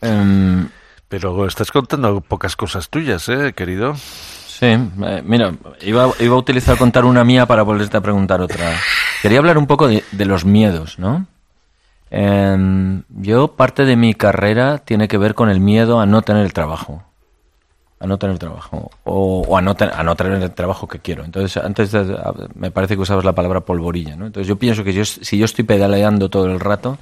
[0.00, 0.68] Em,
[1.08, 3.94] Pero estás contando pocas cosas tuyas, ¿eh, querido?
[3.96, 8.76] Sí, eh, mira, iba, iba, a utilizar contar una mía para volverte a preguntar otra.
[9.22, 11.26] Quería hablar un poco de, de los miedos, ¿no?
[12.10, 16.44] Em, yo parte de mi carrera tiene que ver con el miedo a no tener
[16.44, 17.02] el trabajo.
[18.00, 18.90] A no tener trabajo.
[19.04, 21.24] O, a, no a no tener el trabajo que quiero.
[21.24, 21.94] Entonces, antes
[22.54, 24.26] me parece que usabas la palabra polvorilla, ¿no?
[24.26, 26.98] Entonces yo pienso que si yo estoy pedaleando todo el rato,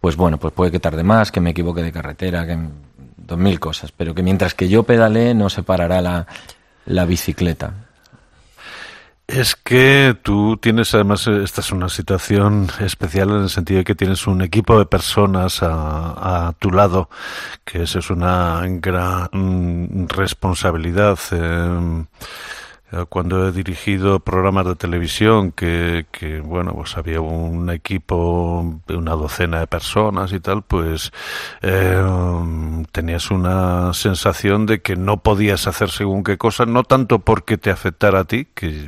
[0.00, 2.56] pues bueno, pues puede que tarde más, que me equivoque de carretera, que
[3.16, 3.90] dos mil cosas.
[3.90, 6.26] Pero que mientras que yo pedalee no se parará
[6.86, 7.87] la bicicleta.
[9.28, 13.94] Es que tú tienes, además, esta es una situación especial en el sentido de que
[13.94, 17.10] tienes un equipo de personas a, a tu lado,
[17.62, 21.18] que eso es una gran responsabilidad.
[21.32, 22.06] Eh, eh,
[23.10, 29.12] cuando he dirigido programas de televisión que, que, bueno pues había un equipo de una
[29.12, 31.12] docena de personas y tal pues
[31.60, 32.02] eh,
[32.90, 37.70] tenías una sensación de que no podías hacer según qué cosa no tanto porque te
[37.70, 38.86] afectara a ti que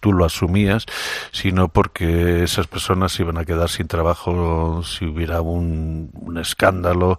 [0.00, 0.84] tú lo asumías
[1.30, 7.18] sino porque esas personas iban a quedar sin trabajo si hubiera un, escándalo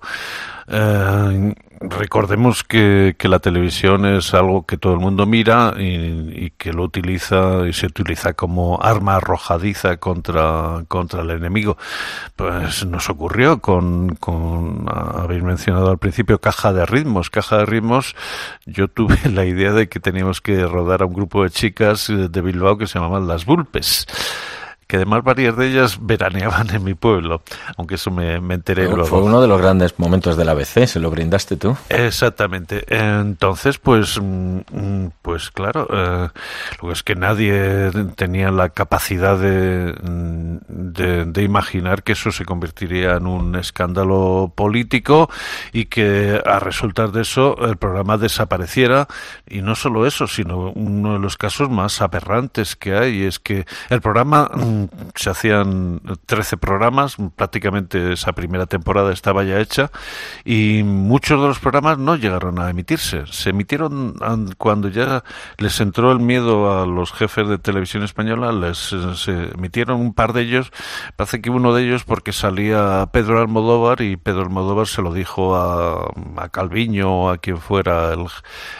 [0.67, 1.55] eh,
[1.89, 6.83] recordemos que, que, la televisión es algo que todo el mundo mira y, que lo
[6.83, 11.77] utiliza y se utiliza como arma arrojadiza contra, contra el enemigo.
[12.35, 17.29] Pues nos ocurrió con, con, habéis mencionado al principio, caja de ritmos.
[17.29, 18.15] Caja de ritmos,
[18.65, 22.41] yo tuve la idea de que teníamos que rodar a un grupo de chicas de
[22.41, 24.07] Bilbao que se llamaban Las Bulpes
[24.93, 27.41] que además varias de ellas veraneaban en mi pueblo,
[27.77, 29.05] aunque eso me, enteré luego.
[29.05, 31.75] Fue uno de los grandes momentos del ABC, se lo brindaste tú.
[31.89, 32.85] Exactamente.
[32.87, 36.29] Entonces, pues, mm, mm, pues claro, eh,
[36.79, 42.45] lo que es que nadie tenía la capacidad mm, de, de, imaginar que eso se
[42.45, 45.27] convertiría en un escándalo político
[45.71, 49.07] y que a resultar de eso el programa desapareciera.
[49.49, 53.65] Y no solo eso, sino uno de los casos más aberrantes que hay es que
[53.89, 54.51] el programa
[55.15, 59.91] se hacían 13 programas, prácticamente esa primera temporada estaba ya hecha
[60.45, 63.25] y muchos de los programas no llegaron a emitirse.
[63.27, 64.15] Se emitieron
[64.57, 65.23] cuando ya
[65.57, 68.77] les entró el miedo a los jefes de televisión española, les
[69.15, 70.71] se emitieron un par de ellos,
[71.15, 75.55] parece que uno de ellos porque salía Pedro Almodóvar y Pedro Almodóvar se lo dijo
[75.55, 78.25] a, a Calviño o a quien fuera el,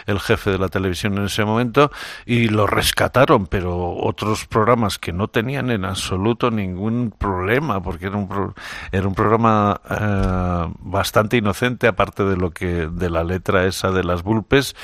[0.06, 1.90] el jefe de la televisión en ese momento
[2.26, 8.16] y lo rescataron, pero otros programas que no tenían en absoluto ningún problema, porque era
[8.16, 8.54] un,
[8.92, 14.04] era un programa eh, bastante inocente, aparte de lo que de la letra esa de
[14.04, 14.74] las bulpes,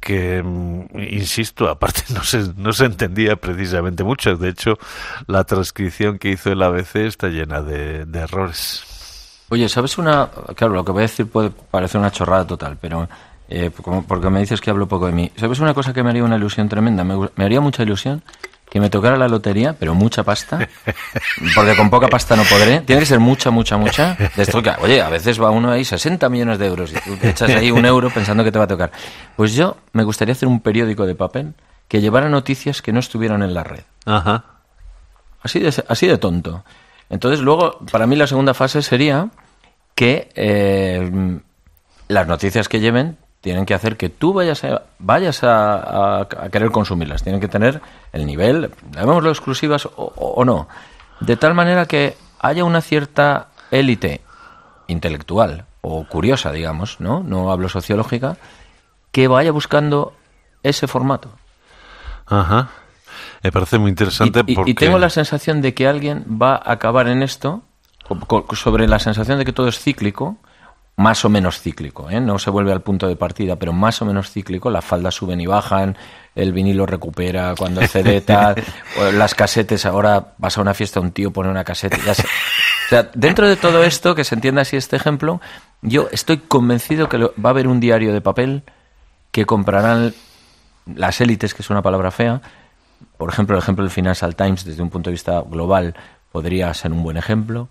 [0.00, 4.36] que, mm, insisto, aparte no se, no se entendía precisamente mucho.
[4.36, 4.78] De hecho,
[5.26, 9.44] la transcripción que hizo el ABC está llena de, errores.
[9.48, 10.28] Oye, ¿sabes una...?
[10.56, 13.08] Claro, lo que voy a decir puede parecer una chorrada total, pero...
[13.48, 13.70] Eh,
[14.08, 15.30] porque me dices que hablo poco de mí.
[15.36, 17.04] ¿Sabes una cosa que me haría una ilusión tremenda?
[17.04, 18.20] Me, me haría mucha ilusión
[18.76, 20.68] que me tocara la lotería, pero mucha pasta,
[21.54, 22.80] porque con poca pasta no podré.
[22.80, 24.18] Tiene que ser mucha, mucha, mucha.
[24.36, 27.16] De esto que, oye, a veces va uno ahí 60 millones de euros y tú
[27.16, 28.92] te echas ahí un euro pensando que te va a tocar.
[29.34, 31.54] Pues yo me gustaría hacer un periódico de papel
[31.88, 33.84] que llevara noticias que no estuvieran en la red.
[34.04, 34.44] Ajá.
[35.40, 36.62] Así de, así de tonto.
[37.08, 39.30] Entonces, luego, para mí la segunda fase sería
[39.94, 41.40] que eh,
[42.08, 47.22] las noticias que lleven tienen que hacer que tú vayas a, vayas a, querer consumirlas.
[47.22, 47.80] Tienen que tener
[48.12, 50.66] el nivel, llamémoslo exclusivas o, no,
[51.20, 54.20] de tal manera que haya una cierta élite
[54.88, 57.22] intelectual o curiosa, digamos, ¿no?
[57.22, 58.36] No hablo sociológica,
[59.12, 60.12] que vaya buscando
[60.64, 61.30] ese formato.
[62.26, 62.70] Ajá.
[63.44, 64.72] Me parece muy interesante y, porque...
[64.72, 67.62] y tengo la sensación de que alguien va a acabar en esto,
[68.54, 70.36] sobre la sensación de que todo es cíclico,
[70.96, 72.20] más o menos cíclico, ¿eh?
[72.20, 75.40] no se vuelve al punto de partida, pero más o menos cíclico, las faldas suben
[75.40, 75.96] y bajan,
[76.34, 78.62] el vinilo recupera cuando el CD tal,
[79.12, 83.10] las casetes, ahora vas a una fiesta, un tío pone una caseta, ya O sea,
[83.14, 85.40] dentro de todo esto, que se entienda así este ejemplo,
[85.82, 88.62] yo estoy convencido que va a haber un diario de papel
[89.32, 90.14] que comprarán
[90.86, 92.40] las élites, que es una palabra fea,
[93.18, 95.94] por ejemplo, el ejemplo del Financial Times desde un punto de vista global
[96.32, 97.68] podría ser un buen ejemplo,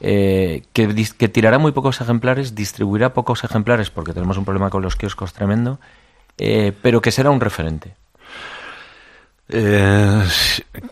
[0.00, 4.96] eh, que, tirará muy pocos ejemplares, distribuirá pocos ejemplares porque tenemos un problema con los
[4.96, 5.78] kioscos tremendo,
[6.38, 7.94] eh, pero que será un referente.
[9.48, 10.22] Eh,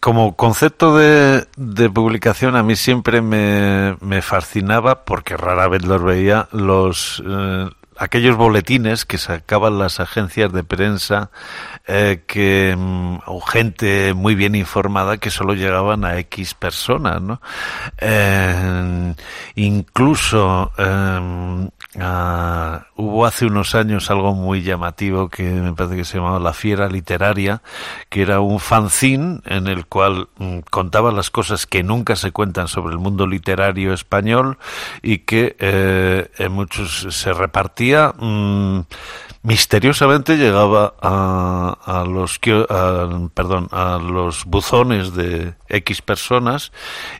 [0.00, 1.46] como concepto de,
[1.90, 7.22] publicación a mí siempre me, fascinaba porque rara vez los veía los
[8.02, 11.30] aquellos boletines que sacaban las agencias de prensa
[11.86, 17.40] eh, que mm, o gente muy bien informada que solo llegaban a X personas, ¿no?
[17.98, 19.14] Eh,
[19.56, 21.58] incluso eh,
[22.96, 26.88] hubo hace unos años algo muy llamativo que me parece que se llamaba La Fiera
[26.88, 27.62] Literaria,
[28.08, 32.68] que era un fanzine en el cual mm, contaba las cosas que nunca se cuentan
[32.68, 34.58] sobre el mundo literario español
[35.02, 35.56] y que
[36.38, 37.32] en muchos se
[37.96, 38.80] mm,
[39.42, 46.70] misteriosamente llegaba a, a los perdón a los buzones de x personas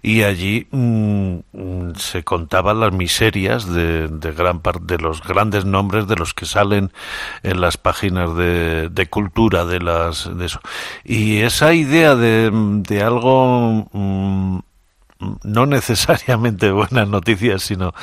[0.03, 6.17] y allí mm, se contaban las miserias de, de, gran de los grandes nombres de
[6.17, 6.93] los que salen
[7.43, 10.61] en las páginas de, de cultura de las de eso.
[11.05, 14.59] Y esa idea de, de algo mm,
[15.43, 17.95] no necesariamente buenas noticias, sino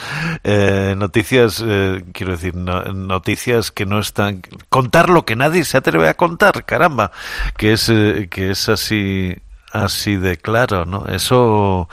[0.43, 4.41] eh, noticias, eh, quiero decir, noticias que no están...
[4.69, 7.12] Contar lo que nadie se atreve a contar, caramba,
[7.58, 9.36] que es, eh, que es así
[9.71, 11.05] así de claro, ¿no?
[11.05, 11.89] Eso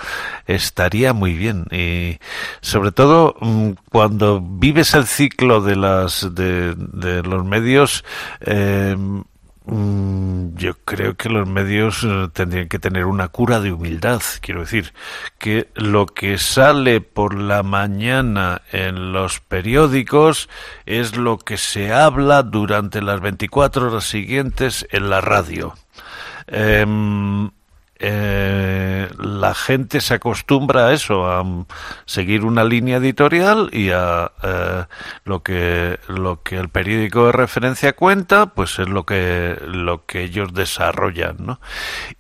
[0.47, 2.19] estaría muy bien y
[2.63, 8.03] sobre todo mm, cuando vives el ciclo de las de, de los medios
[8.41, 9.21] mm,
[9.67, 14.23] yo creo que los medios eh, tendrían que tener una cura de humildad.
[14.41, 14.93] Quiero decir,
[15.39, 20.49] que lo que sale por la mañana en los periódicos
[20.85, 25.75] es lo que se habla durante las 24 horas siguientes en la radio.
[26.47, 27.51] Em,
[27.99, 31.45] eh, la gente se acostumbra a eso, a
[32.05, 34.85] seguir una línea editorial y a eh,
[35.25, 40.25] lo que lo que el periódico de referencia cuenta, pues es lo que lo que
[40.25, 41.61] ellos desarrollan, ¿no?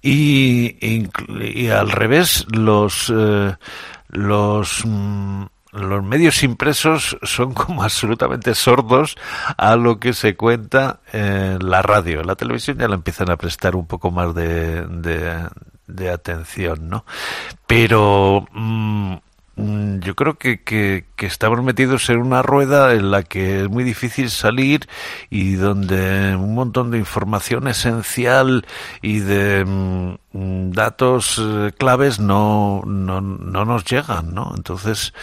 [0.01, 1.09] Y,
[1.69, 3.55] al revés, los eh,
[4.09, 9.17] los mm, los medios impresos son como absolutamente sordos
[9.57, 12.23] a lo que se cuenta en la radio.
[12.23, 15.49] La televisión ya lo empiezan a prestar un poco más de,
[16.13, 17.05] atención, ¿no?
[17.67, 19.15] Pero mm,
[19.57, 23.85] mm, yo creo que, que, estamos metidos en una rueda en la que es muy
[23.85, 24.89] difícil salir
[25.31, 28.67] y donde un montón de información esencial
[29.03, 34.53] y de Mm, datos eh, claves no, no, no, nos llegan, ¿no?
[34.57, 35.15] Entonces,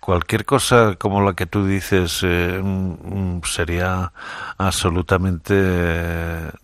[0.00, 4.12] cualquier cosa como la que tú dices eh, mm, mm, sería
[4.58, 5.54] absolutamente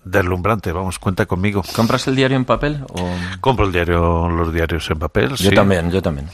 [0.04, 0.72] deslumbrante.
[0.72, 1.62] Vamos, cuenta conmigo.
[1.74, 2.84] ¿Compras el diario en papel?
[2.92, 3.10] O...
[3.40, 5.34] Compro el diario, los diarios en papel.
[5.36, 6.28] Yo también, yo también.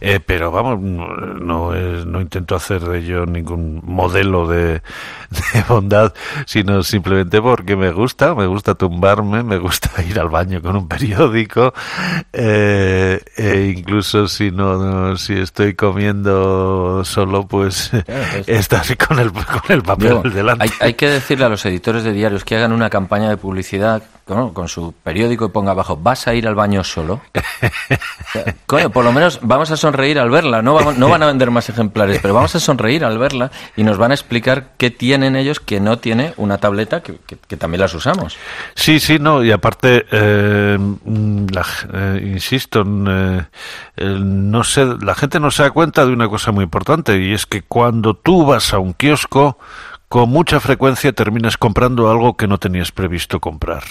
[0.00, 4.74] Eh, pero vamos, no, no intento hacer de ello ningún modelo de,
[5.54, 6.12] de bondad,
[6.46, 10.88] sino simplemente porque me gusta, me gusta tumbarme, me gusta ir al baño con un
[10.88, 11.72] periódico periódico
[12.32, 17.90] eh, e incluso si no, si estoy comiendo solo pues
[18.46, 20.64] estás con el, con el papel delante.
[20.64, 24.02] hay, hay que decirle a los editores de diarios que hagan una campaña de publicidad
[24.24, 27.20] con su periódico y ponga abajo, ¿vas a ir al baño solo?
[28.66, 30.62] Coño, por lo menos vamos a sonreír al verla.
[30.62, 33.82] No, vamos, no van a vender más ejemplares, pero vamos a sonreír al verla y
[33.82, 37.18] nos van a explicar qué tienen ellos que no tiene una tableta que,
[37.56, 38.36] también las usamos.
[38.74, 40.78] Sí, sí, no, y aparte, eh,
[41.92, 43.46] eh, insisto, eh,
[43.96, 47.44] no sé, la gente no se da cuenta de una cosa muy importante y es
[47.44, 49.58] que cuando tú vas a un kiosco,
[50.14, 53.82] con mucha frecuencia terminas comprando algo que no tenías previsto comprar.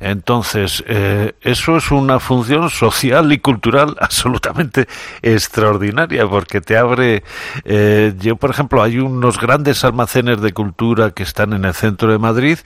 [0.00, 4.88] Entonces, eh, eso es una función social y cultural absolutamente
[5.22, 7.22] extraordinaria porque te abre,
[7.64, 12.10] eh, yo por ejemplo, hay unos grandes almacenes de cultura que están en el centro
[12.10, 12.58] de Madrid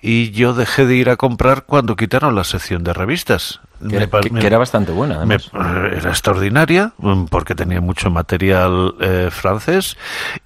[0.00, 3.60] y yo dejé de ir a comprar cuando quitaron la sección de revistas.
[3.78, 5.22] Que, era bastante buena.
[5.22, 9.96] era extraordinaria mm, porque tenía mucho material eh, francés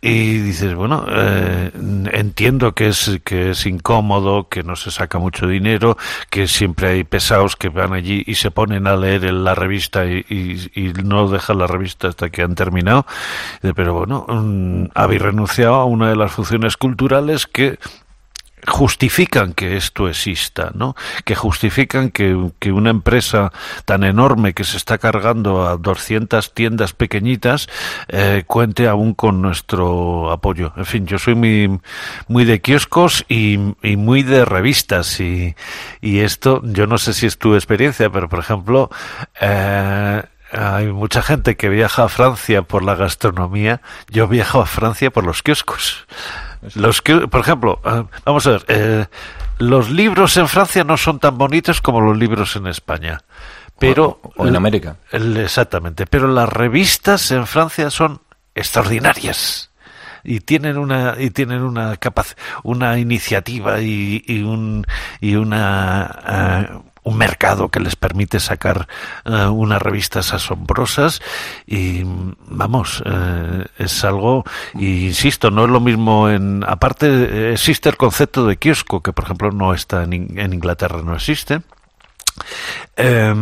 [0.03, 1.71] y dices, bueno, eh,
[2.13, 5.97] entiendo que es, que es incómodo, que no se saca mucho dinero,
[6.29, 10.05] que siempre hay pesados que van allí y se ponen a leer en la revista
[10.05, 13.07] y, y, no dejan la revista hasta que han terminado.
[13.75, 17.79] Pero bueno, mm, habéis renunciado a una de las funciones culturales que
[18.67, 20.95] justifican que esto exista, ¿no?
[21.25, 22.33] Que justifican que,
[22.71, 23.53] una empresa
[23.85, 27.69] tan enorme que se está cargando a 200 tiendas pequeñitas
[28.09, 30.73] eh, cuente aún con nuestro apoyo.
[30.77, 31.81] En fin, yo soy muy,
[32.29, 35.55] muy de kioscos y, muy de revistas y,
[36.01, 38.91] y, esto, yo no sé si es tu experiencia, pero por ejemplo,
[39.41, 40.23] eh,
[40.53, 43.81] hay mucha gente que viaja a Francia por la gastronomía.
[44.11, 46.07] Yo viajo a Francia por los kioscos.
[46.75, 49.07] Los que, por ejemplo, eh, vamos a ver, eh,
[49.59, 53.21] los libros en Francia no son tan bonitos como los libros en España.
[53.79, 54.97] Pero, o, en América.
[55.11, 56.07] exactamente.
[56.07, 58.21] Pero las revistas en Francia son
[58.55, 59.71] extraordinarias
[60.25, 64.87] y tienen una y tienen una capaz una iniciativa y, y un
[65.21, 68.89] y una uh, un mercado que les permite sacar
[69.25, 71.21] uh, unas revistas asombrosas
[71.67, 72.03] y
[72.47, 74.45] vamos uh, es algo
[74.75, 79.25] y insisto no es lo mismo en aparte existe el concepto de kiosco que por
[79.25, 81.63] ejemplo no está en, en Inglaterra no existe.
[82.97, 83.35] Eh,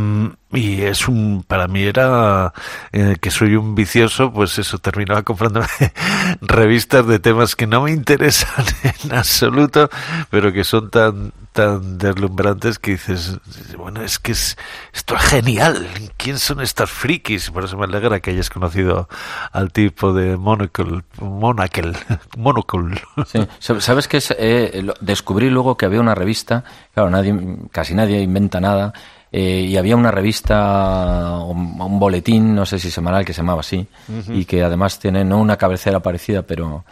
[0.53, 2.53] y es un, para mí era
[2.93, 5.63] eh, que soy un vicioso, pues eso, terminaba comprando
[6.41, 8.65] revistas de temas que no me interesan
[9.05, 9.89] en absoluto,
[10.29, 13.39] pero que son tan, tan deslumbrantes que dices,
[13.77, 14.59] bueno, es que es,
[14.93, 17.51] esto es genial, ¿quién son estas frikis?
[17.51, 19.09] Por eso me alegra que hayas conocido
[19.53, 21.93] al tipo de Monocle, Monacle,
[22.37, 23.01] Monocle.
[23.27, 23.47] Sí.
[23.61, 27.37] ¿Sabes que eh, descubrí luego que había una revista, claro, nadie,
[27.71, 28.93] casi nadie inventa nada,
[29.33, 33.61] eh, y había una revista, un, un, boletín, no sé si semanal, que se llamaba
[33.61, 33.87] así,
[34.29, 36.85] y que además tiene no una cabecera parecida, pero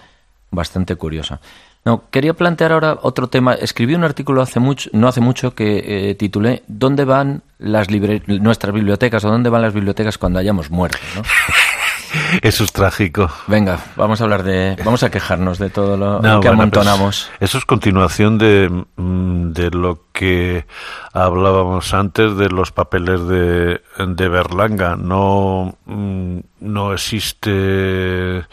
[0.51, 1.41] bastante curiosa.
[1.85, 3.55] No, quería plantear ahora otro tema.
[3.55, 7.89] Escribí un artículo hace mucho, no hace mucho que eh, titulé ¿Dónde van las
[8.27, 10.99] nuestras bibliotecas o dónde van las bibliotecas cuando hayamos muerto?
[11.17, 11.23] ¿no?
[12.43, 13.31] Eso es trágico.
[13.47, 14.77] Venga, vamos a hablar de.
[14.85, 17.31] Vamos a quejarnos de todo lo, que pues, amontonamos.
[17.41, 20.67] eso es continuación de, mm, de lo que
[21.13, 24.97] hablábamos antes de los papeles de, de Berlanga.
[24.97, 28.45] No, mm, no existe.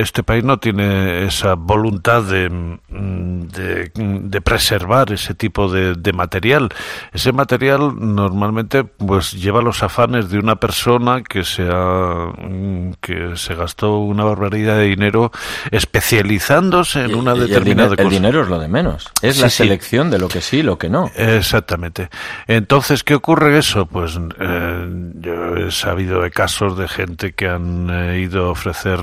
[0.00, 2.48] Este país no tiene esa voluntad de,
[2.88, 6.68] de, de preservar ese tipo de, de material.
[7.12, 13.54] Ese material normalmente pues lleva los afanes de una persona que se mm, que se
[13.54, 15.30] gastó una barbaridad de dinero
[15.70, 18.08] especializándose en una determinada el, cosa.
[18.08, 19.10] el dinero es lo de menos.
[19.22, 21.10] Es la selección de lo que sí, lo que no.
[21.16, 22.08] Exactamente.
[22.46, 23.86] Entonces, ¿qué ocurre eso?
[23.86, 29.00] Pues eh, yo he sabido de casos de gente que han eh, ido a ofrecer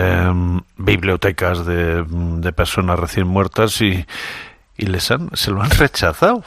[0.00, 4.06] em, bibliotecas de, de personas recién muertas y
[4.80, 6.42] y les han, se lo han rechazado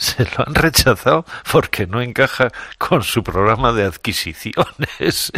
[0.00, 2.48] se lo han rechazado porque no encaja
[2.78, 5.30] con su programa de adquisiciones.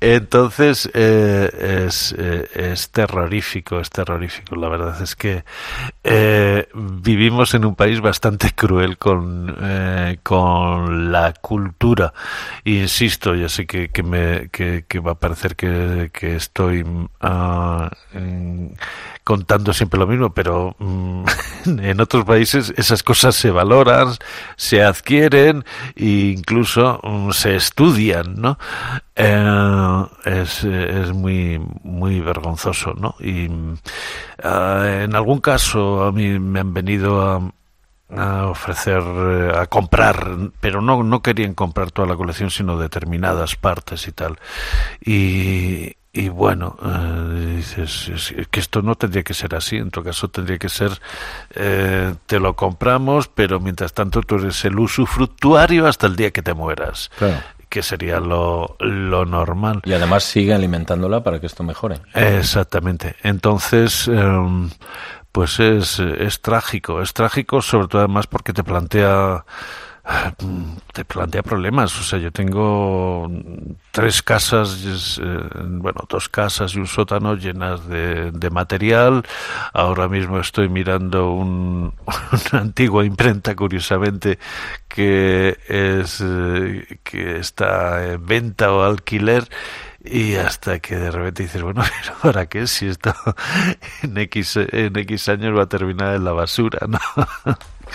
[0.00, 4.56] Entonces eh, es, eh, es, terrorífico, es terrorífico.
[4.56, 5.44] La verdad es que
[6.02, 9.54] eh, vivimos en un país bastante cruel con,
[10.22, 12.14] con la cultura.
[12.64, 17.88] insisto, ya sé que, que me que, va a parecer que, que estoy uh,
[19.30, 21.24] contando siempre lo mismo, pero mm,
[21.82, 24.08] en otros países esas cosas se valoran,
[24.56, 25.64] se adquieren
[25.94, 28.58] e incluso mm, se estudian, ¿no?
[29.14, 33.14] Eh, es, es, muy muy vergonzoso, ¿no?
[33.20, 37.52] Y uh, en algún caso a mí me han venido a,
[38.16, 43.54] a ofrecer, eh, a comprar, pero no, no querían comprar toda la colección, sino determinadas
[43.54, 44.40] partes y tal.
[45.00, 48.10] Y, y bueno, eh, dices
[48.50, 51.00] que esto no tendría que ser así, en todo caso tendría que ser,
[51.54, 56.42] eh, te lo compramos, pero mientras tanto tú eres el usufructuario hasta el día que
[56.42, 57.10] te mueras.
[57.68, 59.80] que sería lo, lo normal.
[59.84, 62.00] Y además sigue alimentándola para que esto mejore.
[62.14, 63.14] Exactamente.
[63.22, 64.70] Entonces, em,
[65.30, 67.00] pues es, es trágico.
[67.00, 69.44] Es trágico sobre todo además porque te plantea
[70.92, 71.98] te plantea problemas.
[71.98, 73.30] O sea, yo tengo
[73.90, 79.24] tres casas, eh, bueno, dos casas y un sótano llenas de, material.
[79.72, 81.94] Ahora mismo estoy mirando un,
[82.52, 84.38] una antigua imprenta, curiosamente,
[84.88, 89.44] que es eh, que está en venta o alquiler
[90.04, 92.66] y hasta que de repente dices, bueno, pero ¿para qué?
[92.66, 93.14] Si esto
[94.02, 96.98] en X, en X años va a terminar en la basura, ¿no?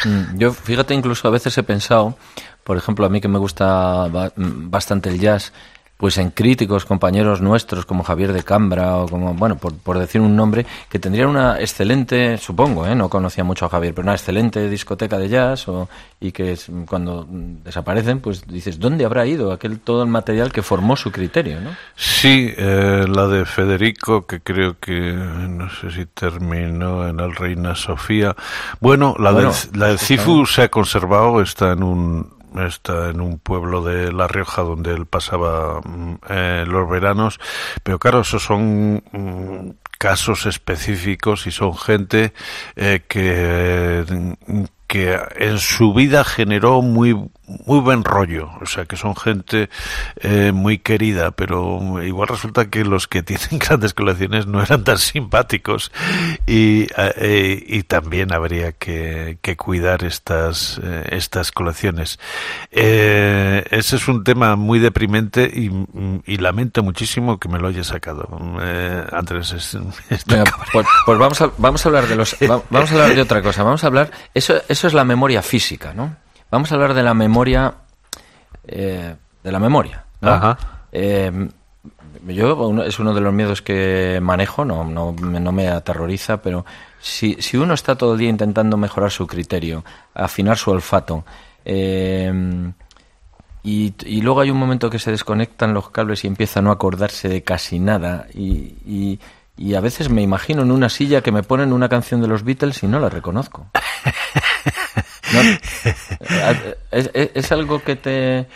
[0.04, 2.18] Mm, yo, fíjate, incluso a veces he pensado,
[2.64, 5.54] por ejemplo, a mí que me gusta bastante el jazz,
[5.98, 10.36] pues en críticos, compañeros nuestros como Javier de Cambra o como, bueno, por, decir un
[10.36, 12.96] nombre, que tendrían una excelente, supongo, ¿eh?
[12.96, 15.88] no conocía mucho a Javier, pero una excelente discoteca de jazz o,
[16.20, 20.98] y que cuando desaparecen, pues dices, ¿dónde habrá ido aquel todo el material que formó
[20.98, 21.62] su criterio?
[21.62, 21.72] ¿no?
[21.96, 27.74] Sí, eh, la de Federico, que creo que no sé si terminó en el Reina
[27.74, 28.36] Sofía.
[28.82, 33.40] Bueno, la, de, la de Cifu se ha conservado, está en un está en un
[33.40, 37.40] pueblo de La Rioja donde él pasaba mm, eh, los veranos,
[37.84, 42.34] pero claro, esos son mm, casos específicos y son gente
[42.76, 44.06] eh, que
[44.88, 47.18] que en su vida generó muy
[47.48, 49.70] muy buen rollo, o sea que son gente
[50.18, 54.98] eh, muy querida, pero igual resulta que los que tienen grandes colecciones no eran tan
[54.98, 55.92] simpáticos
[56.48, 62.20] y, eh, y también habría que, que cuidar estas, eh, estas colecciones.
[62.72, 65.72] ese es un tema muy deprimente y,
[66.26, 68.28] y, lamento muchísimo que me lo haya sacado.
[69.12, 69.78] Andrés, es,
[70.72, 72.36] pues, pues, vamos, a, vamos a hablar de los,
[72.70, 75.94] vamos a hablar de otra cosa, vamos a hablar, eso, eso es la memoria física,
[75.94, 76.25] ¿no?
[76.56, 77.74] Vamos a hablar de la memoria.
[78.66, 80.06] Eh, de la memoria.
[80.90, 81.50] Eh,
[82.28, 86.66] yo es uno de los miedos que manejo, no, no, no, me aterroriza, pero
[86.98, 89.84] si, si uno está todo el día intentando mejorar su criterio,
[90.14, 91.26] afinar su olfato,
[91.66, 92.32] eh,
[93.64, 96.72] y, y, luego hay un momento que se desconectan los cables y empieza a no
[96.72, 99.20] acordarse de casi nada, y, y,
[99.58, 102.46] y a veces me imagino en una silla que me ponen una canción de los
[102.46, 103.68] Beatles y no la reconozco.
[106.92, 108.48] ¿Es, algo que te, eh,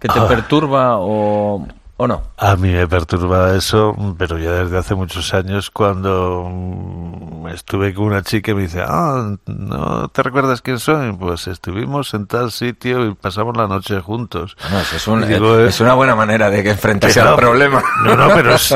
[0.00, 0.28] que te ah.
[0.28, 2.22] perturba o, ¿O no?
[2.38, 8.06] A mí me perturba eso, pero ya desde hace muchos años cuando mm, estuve con
[8.06, 11.12] una chica y me dice, ah, ¿no te recuerdas quién soy?
[11.12, 14.56] Pues estuvimos en tal sitio y pasamos la noche juntos.
[14.82, 17.80] es, es, una buena manera de que enfrentarse al problema.
[18.04, 18.74] No, no, pero es,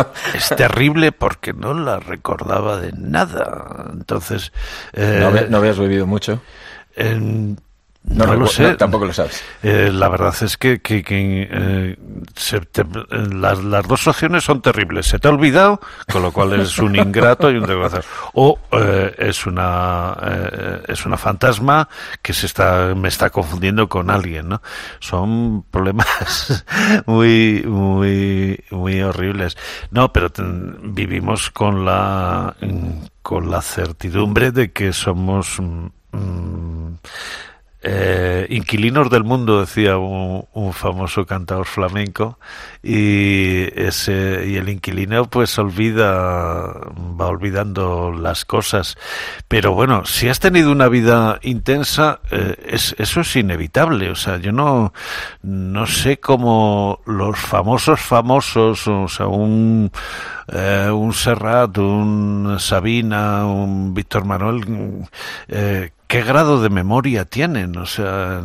[0.56, 3.86] terrible porque no la recordaba de nada.
[3.94, 4.52] Entonces...
[4.92, 6.40] Eh, ¿No, habías vivido mucho?
[6.98, 7.56] En,
[8.02, 8.74] No, lo sé.
[8.74, 9.42] tampoco lo sabes.
[9.62, 11.96] Eh, la verdad es que, que, eh,
[13.32, 15.06] las, las, dos opciones son terribles.
[15.06, 15.80] Se te ha olvidado,
[16.10, 18.04] con lo cual es un ingrato y un desgraciado.
[18.34, 20.16] O eh, es una
[20.88, 21.88] es una fantasma
[22.22, 24.62] que se está me está confundiendo con alguien, ¿no?
[25.00, 26.64] Son problemas
[27.06, 29.56] muy muy muy horribles.
[29.90, 30.30] No, pero
[30.82, 32.56] vivimos con la
[33.22, 35.60] con la certidumbre de que somos
[36.18, 36.98] mm,
[37.80, 42.38] eh, inquilinos del mundo, decía un, famoso cantador flamenco,
[42.82, 46.72] y ese y el inquilino pues olvida,
[47.18, 48.96] va olvidando las cosas.
[49.46, 54.10] Pero bueno, si has tenido una vida intensa, eh, es, eso es inevitable.
[54.10, 54.92] O sea, yo no,
[55.42, 59.90] no sé cómo los famosos famosos, o sea, un
[60.52, 65.06] eh, un Serrat, un Sabina, un Víctor Manuel,
[65.48, 67.76] eh, ¿qué grado de memoria tienen?
[67.76, 68.42] O sea,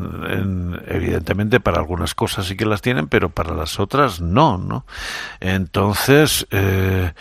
[0.88, 4.86] evidentemente para algunas cosas sí que las tienen, pero para las otras no, ¿no?
[5.40, 7.14] Entonces, eh,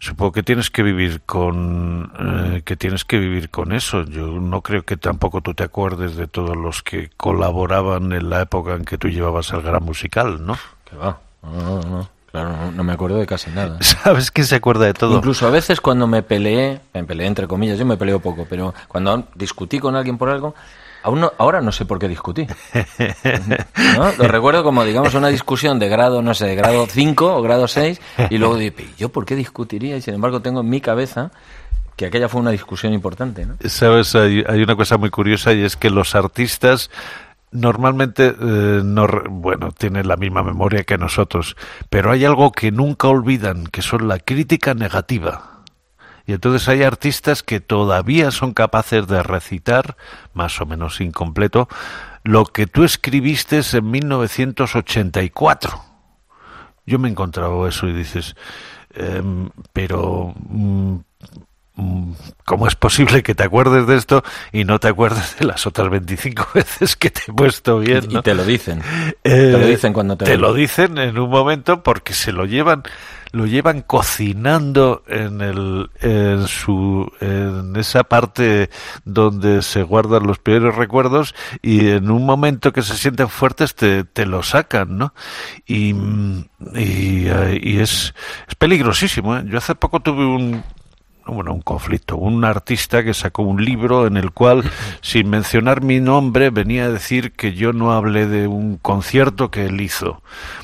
[0.00, 4.02] supongo que tienes que vivir con eh, que tienes que vivir con eso.
[4.04, 8.40] Yo no creo que tampoco tú te acuerdes de todos los que colaboraban en la
[8.40, 10.56] época en que tú llevabas el gran musical, ¿no?
[10.88, 12.19] Que va, no, no.
[12.30, 13.78] Claro, no, me acuerdo de casi nada.
[13.80, 15.16] ¿Sabes quién se acuerda de todo?
[15.16, 18.74] Incluso a veces cuando me peleé, me peleé entre comillas, yo me peleo poco, pero
[18.88, 20.54] cuando discutí con alguien por algo,
[21.02, 22.46] aún ahora no sé por qué discutí.
[23.96, 24.12] ¿No?
[24.16, 27.66] Lo recuerdo como, digamos, una discusión de grado, no sé, de grado 5 o grado
[27.66, 28.00] 6,
[28.30, 29.96] y luego dije, ¿yo por qué discutiría?
[29.96, 31.32] Y sin embargo tengo en mi cabeza
[31.96, 33.56] que aquella fue una discusión importante, ¿no?
[33.66, 36.90] Sabes, hay, hay una cosa muy curiosa y es que los artistas
[37.52, 41.56] normalmente eh, no, bueno, tienen la misma memoria que nosotros,
[41.88, 45.62] pero hay algo que nunca olvidan, que son la crítica negativa.
[46.26, 49.96] Y entonces hay artistas que todavía son capaces de recitar,
[50.32, 51.68] más o menos incompleto,
[52.22, 55.84] lo que tú escribiste en 1984.
[56.86, 58.36] Yo me he encontrado eso y dices,
[58.94, 60.96] em, pero mm,
[62.44, 65.88] ¿Cómo es posible que te acuerdes de esto y no te acuerdes de las otras
[65.88, 68.10] 25 veces que te he puesto bien?
[68.10, 68.82] Y, te lo dicen.
[69.22, 72.44] te lo eh, dicen cuando te, te lo dicen en un momento porque se lo
[72.44, 72.82] llevan
[73.32, 78.70] lo llevan cocinando en el en su en esa parte
[79.04, 84.04] donde se guardan los peores recuerdos y en un momento que se sienten fuertes te,
[84.04, 85.14] te lo sacan no
[85.64, 85.94] y,
[86.74, 87.28] y,
[87.62, 88.14] y es,
[88.48, 89.44] es peligrosísimo ¿eh?
[89.46, 90.64] yo hace poco tuve un
[91.30, 94.64] bueno, un conflicto, un artista que sacó un libro en el cual,
[95.00, 99.66] sin mencionar mi nombre, venía a decir que yo no hablé de un concierto que
[99.66, 100.22] él hizo.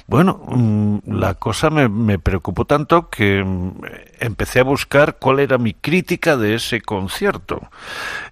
[0.08, 3.72] Bueno, mm, la cosa me, preocupó tanto que mm,
[4.20, 7.60] empecé a buscar cuál era mi crítica de ese concierto,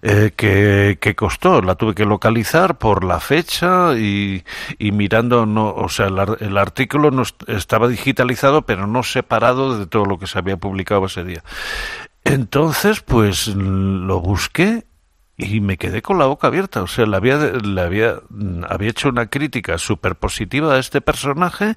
[0.01, 4.43] eh, que, costó, la tuve que localizar por la fecha y,
[4.79, 10.05] mirando, no, o sea, el, el artículo no estaba digitalizado, pero no separado de todo
[10.05, 11.43] lo que se había publicado ese día.
[12.23, 14.85] Entonces, pues lo busqué
[15.37, 16.81] y me quedé con la boca abierta.
[16.81, 18.15] O sea, le había, le había,
[18.69, 21.75] había hecho una crítica súper positiva a este personaje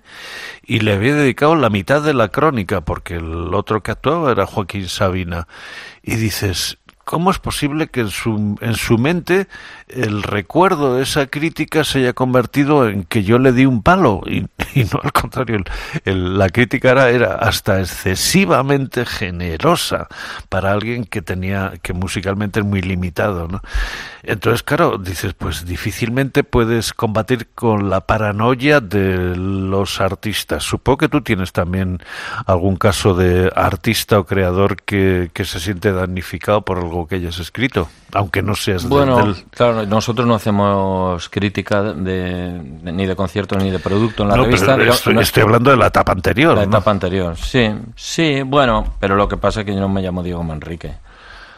[0.62, 4.46] y le había dedicado la mitad de la crónica, porque el otro que actuaba era
[4.46, 5.48] Joaquín Sabina.
[6.02, 6.78] Y dices,
[7.08, 9.48] ¿Cómo es posible que en su, en su mente
[9.88, 14.20] el recuerdo de esa crítica se haya convertido en que yo le di un palo?
[14.26, 14.40] Y,
[14.92, 15.56] no al contrario,
[16.04, 20.06] la crítica era, era, hasta excesivamente generosa
[20.50, 23.62] para alguien que tenía, que musicalmente es muy limitado, ¿no?
[24.22, 30.64] Entonces, claro, dices, pues difícilmente puedes combatir con la paranoia de los artistas.
[30.64, 32.00] Supongo que tú tienes también
[32.44, 37.38] algún caso de artista o creador que, que se siente damnificado por algo que hayas
[37.38, 43.70] escrito, aunque no seas bueno, claro, nosotros no hacemos crítica de, ni de conciertos ni
[43.70, 44.76] de producto en la revista.
[45.20, 46.56] estoy, hablando de la etapa anterior.
[46.56, 50.02] La etapa anterior, sí, sí, bueno, pero lo que pasa es que yo no me
[50.02, 50.94] llamo Diego Manrique.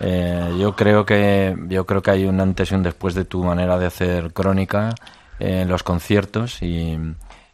[0.00, 3.44] Eh, yo creo que yo creo que hay un antes y un después de tu
[3.44, 4.94] manera de hacer crónica
[5.38, 6.98] en los conciertos y,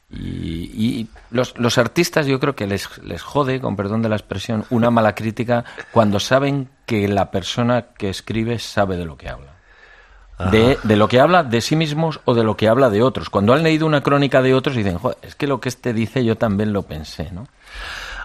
[0.09, 4.65] y, los, los, artistas yo creo que les, les jode, con perdón de la expresión,
[4.71, 9.53] una mala crítica cuando saben que la persona que escribe sabe de lo que habla.
[10.53, 13.31] De, de, lo que habla de sí mismos o de lo que habla de otros.
[13.31, 16.25] Cuando han leído una crónica de otros dicen, Joder, es que lo que este dice
[16.25, 17.49] yo también lo pensé, ¿no?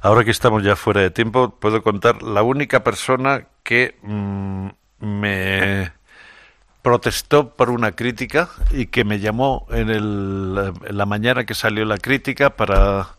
[0.01, 4.67] Ahora que estamos ya fuera de tiempo, puedo contar la única persona que mm,
[4.99, 5.93] me
[6.81, 11.97] protestó por una crítica y que me llamó en, el, la mañana que salió la
[11.97, 13.09] crítica para,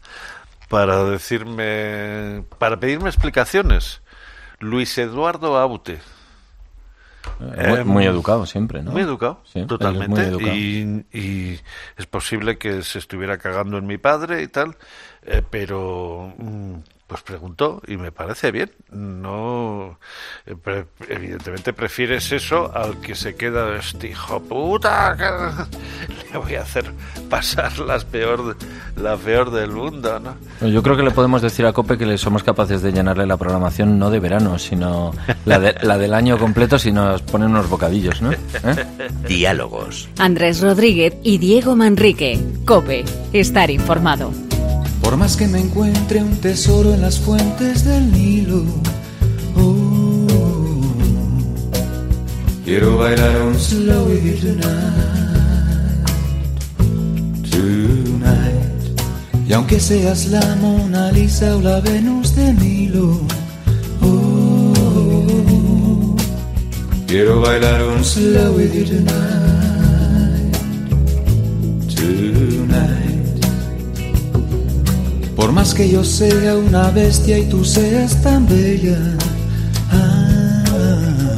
[0.68, 4.00] para decirme, para pedirme explicaciones.
[4.58, 6.00] Luis Eduardo Aute.
[7.56, 8.92] Eh, muy, educado siempre, ¿no?
[8.92, 10.32] Muy educado, totalmente.
[11.12, 11.60] Y,
[11.96, 14.76] es posible que se estuviera cagando en mi padre y tal,
[15.22, 16.74] eh, pero mm,
[17.12, 18.70] pues preguntó y me parece bien.
[18.90, 19.98] No,
[20.46, 25.14] eh, evidentemente prefieres eso al que se queda este hijo puta.
[25.18, 26.90] Que le voy a hacer
[27.28, 28.56] pasar las peor,
[28.96, 30.66] la peor del mundo, ¿no?
[30.66, 33.36] Yo creo que le podemos decir a Cope que le somos capaces de llenarle la
[33.36, 35.12] programación no de verano, sino
[35.44, 38.32] la, la del año completo si nos ponen unos bocadillos, ¿no?
[38.32, 38.38] ¿Eh?
[39.28, 40.08] Diálogos.
[40.16, 42.40] Andrés Rodríguez y Diego Manrique.
[42.64, 43.04] Cope.
[43.34, 44.32] Estar informado.
[45.02, 48.62] Por más que me encuentre un tesoro en las fuentes del Nilo,
[49.56, 50.28] oh,
[52.64, 54.62] quiero bailar un slow with tonight,
[57.50, 59.02] tonight.
[59.48, 63.20] Y aunque seas la Mona Lisa o la Venus de Milo,
[64.02, 64.72] oh,
[67.08, 69.12] quiero bailar un slow with you tonight,
[71.88, 73.11] tonight.
[75.42, 78.96] Por más que yo sea una bestia y tú seas tan bella,
[79.90, 81.34] ah,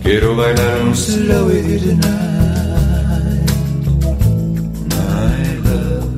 [0.00, 3.50] quiero bailar un slow you tonight,
[4.90, 6.08] my love.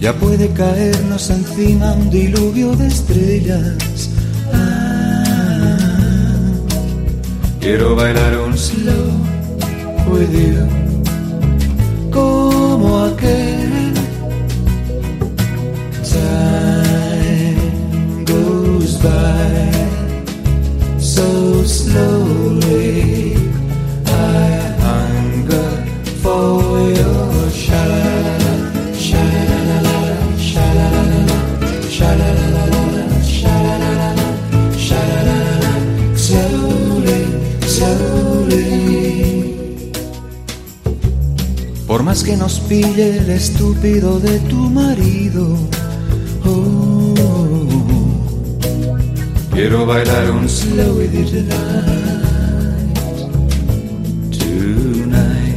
[0.00, 4.10] Ya puede caernos encima un diluvio de estrellas.
[4.52, 6.04] Ah,
[7.58, 9.10] quiero bailar un slow
[10.06, 10.87] with you,
[41.86, 45.56] Por más que nos pille el estúpido de tu marido,
[49.58, 51.58] quiero bailar un slow with you tonight,
[54.38, 55.56] tonight.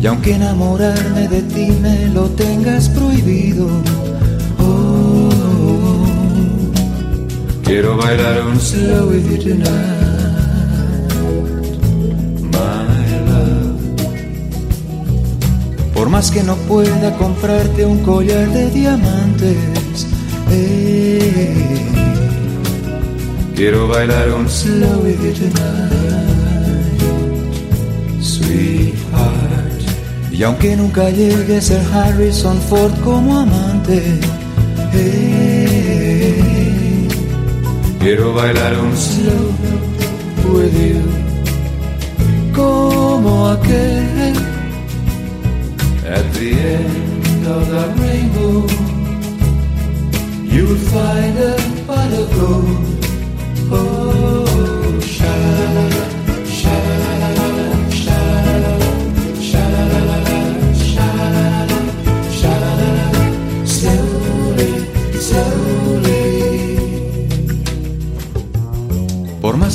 [0.00, 3.66] Y aunque enamorarme de ti me lo tengas prohibido,
[4.60, 6.04] oh,
[7.64, 9.96] quiero bailar un slow with you tonight.
[15.94, 20.06] Por más que no pueda comprarte un collar de diamantes,
[20.52, 22.05] eh,
[23.56, 27.00] quiero bailar un slow with you tonight,
[28.20, 29.82] sweetheart.
[30.30, 34.20] Y aunque nunca llegue a ser Harrison Ford como amante,
[34.92, 36.38] eh,
[37.98, 39.54] quiero bailar un slow
[40.52, 41.00] with you
[42.54, 44.34] como aquel
[46.06, 48.66] At the end of the rainbow,
[50.44, 52.85] you'll find a pot of gold.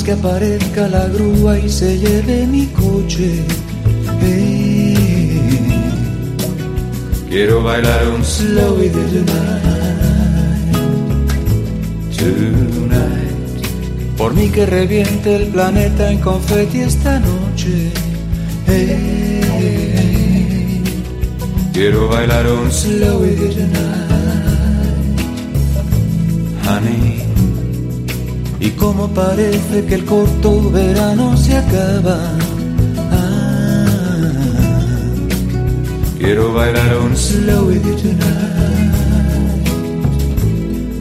[0.02, 3.44] Más que aparezca la grúa y se lleve mi coche,
[7.28, 9.62] Quiero bailar un slow with you tonight,
[12.74, 14.16] tonight.
[14.18, 17.90] Por mí que reviente el planeta en confeti esta noche.
[21.72, 24.21] Quiero bailar un slow with you tonight,
[28.82, 32.18] como parece que el corto verano se acaba
[36.18, 38.94] Quiero bailar un slow with you tonight,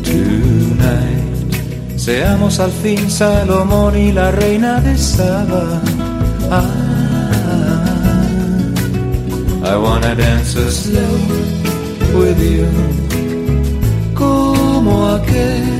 [0.03, 1.95] tonight.
[1.95, 5.79] Seamos al fin Salomón y la reina de Saba.
[6.49, 6.65] Ah,
[9.63, 11.19] I wanna dance a slow
[12.19, 12.65] with you,
[14.15, 15.70] como aquel